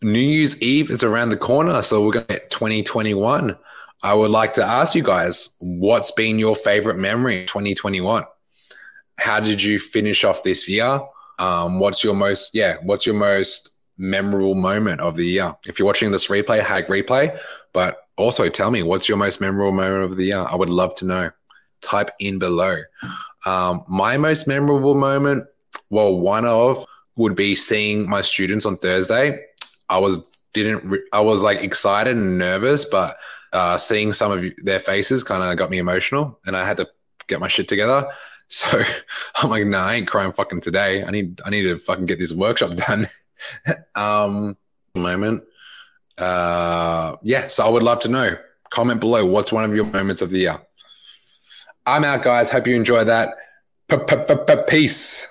New 0.03 0.19
Year's 0.19 0.59
Eve 0.63 0.89
is 0.89 1.03
around 1.03 1.29
the 1.29 1.37
corner, 1.37 1.81
so 1.83 2.03
we're 2.03 2.13
gonna 2.13 2.25
get 2.25 2.49
2021. 2.49 3.55
I 4.03 4.13
would 4.15 4.31
like 4.31 4.53
to 4.53 4.63
ask 4.63 4.95
you 4.95 5.03
guys, 5.03 5.51
what's 5.59 6.11
been 6.11 6.39
your 6.39 6.55
favorite 6.55 6.97
memory 6.97 7.45
2021? 7.45 8.25
How 9.19 9.39
did 9.39 9.61
you 9.61 9.77
finish 9.77 10.23
off 10.23 10.41
this 10.41 10.67
year? 10.67 11.01
Um, 11.37 11.79
what's 11.79 12.03
your 12.03 12.15
most, 12.15 12.55
yeah, 12.55 12.77
what's 12.81 13.05
your 13.05 13.13
most 13.13 13.71
memorable 13.97 14.55
moment 14.55 15.01
of 15.01 15.15
the 15.15 15.25
year? 15.25 15.55
If 15.65 15.79
you're 15.79 15.85
watching 15.85 16.11
this 16.11 16.27
replay, 16.27 16.61
hag 16.61 16.87
replay, 16.87 17.39
but 17.73 18.07
also 18.17 18.49
tell 18.49 18.71
me 18.71 18.83
what's 18.83 19.07
your 19.07 19.17
most 19.17 19.41
memorable 19.41 19.71
moment 19.71 20.03
of 20.03 20.17
the 20.17 20.25
year? 20.25 20.45
I 20.47 20.55
would 20.55 20.69
love 20.69 20.95
to 20.95 21.05
know. 21.05 21.31
Type 21.81 22.11
in 22.19 22.37
below. 22.37 22.77
Um, 23.45 23.83
my 23.87 24.17
most 24.17 24.47
memorable 24.47 24.93
moment, 24.93 25.45
well, 25.89 26.17
one 26.17 26.45
of 26.45 26.85
would 27.15 27.35
be 27.35 27.55
seeing 27.55 28.07
my 28.09 28.21
students 28.21 28.65
on 28.65 28.77
Thursday. 28.77 29.43
I 29.89 29.97
was 29.97 30.17
didn't 30.53 30.83
re- 30.85 31.03
I 31.13 31.21
was 31.21 31.43
like 31.43 31.63
excited 31.63 32.15
and 32.15 32.37
nervous, 32.37 32.85
but 32.85 33.17
uh, 33.53 33.77
seeing 33.77 34.13
some 34.13 34.31
of 34.31 34.45
their 34.57 34.79
faces 34.79 35.23
kind 35.23 35.43
of 35.43 35.57
got 35.57 35.69
me 35.69 35.77
emotional, 35.77 36.39
and 36.45 36.55
I 36.55 36.65
had 36.65 36.77
to 36.77 36.87
get 37.27 37.39
my 37.39 37.47
shit 37.47 37.67
together. 37.67 38.09
So 38.53 38.83
I'm 39.37 39.49
like, 39.49 39.65
nah, 39.65 39.85
I 39.85 39.95
ain't 39.95 40.09
crying 40.09 40.33
fucking 40.33 40.59
today. 40.59 41.05
I 41.05 41.09
need 41.09 41.39
I 41.45 41.49
need 41.49 41.61
to 41.61 41.79
fucking 41.79 42.05
get 42.05 42.19
this 42.19 42.33
workshop 42.33 42.75
done. 42.87 43.07
um, 43.95 44.57
moment. 44.95 45.43
Uh, 46.17 47.15
yeah, 47.23 47.47
so 47.47 47.65
I 47.65 47.69
would 47.69 47.83
love 47.83 47.99
to 48.01 48.09
know. 48.09 48.35
Comment 48.69 48.99
below. 48.99 49.25
What's 49.25 49.51
one 49.51 49.63
of 49.63 49.75
your 49.75 49.85
moments 49.85 50.21
of 50.21 50.29
the 50.29 50.39
year? 50.39 50.61
I'm 51.85 52.03
out, 52.03 52.23
guys. 52.23 52.49
Hope 52.49 52.67
you 52.67 52.75
enjoy 52.75 53.03
that. 53.05 53.35
Peace. 54.67 55.27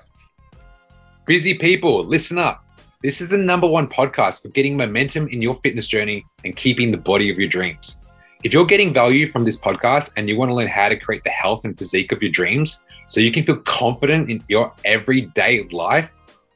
Busy 1.27 1.55
people, 1.55 2.05
listen 2.05 2.39
up. 2.39 2.65
This 3.03 3.21
is 3.21 3.29
the 3.29 3.39
number 3.39 3.67
one 3.67 3.89
podcast 3.89 4.43
for 4.43 4.49
getting 4.49 4.77
momentum 4.77 5.29
in 5.29 5.41
your 5.41 5.55
fitness 5.63 5.87
journey 5.87 6.27
and 6.45 6.55
keeping 6.55 6.91
the 6.91 6.99
body 6.99 7.31
of 7.31 7.39
your 7.39 7.49
dreams. 7.49 7.97
If 8.43 8.53
you're 8.53 8.67
getting 8.67 8.93
value 8.93 9.27
from 9.27 9.45
this 9.45 9.57
podcast 9.57 10.13
and 10.17 10.29
you 10.29 10.37
want 10.37 10.51
to 10.51 10.55
learn 10.55 10.67
how 10.67 10.89
to 10.89 10.97
create 10.97 11.25
the 11.25 11.31
health 11.31 11.65
and 11.65 11.79
physique 11.79 12.11
of 12.11 12.21
your 12.21 12.31
dreams 12.31 12.81
so 13.07 13.21
you 13.21 13.31
can 13.33 13.45
feel 13.45 13.59
confident 13.59 14.29
in 14.29 14.43
your 14.49 14.73
everyday 14.85 15.63
life, 15.69 16.11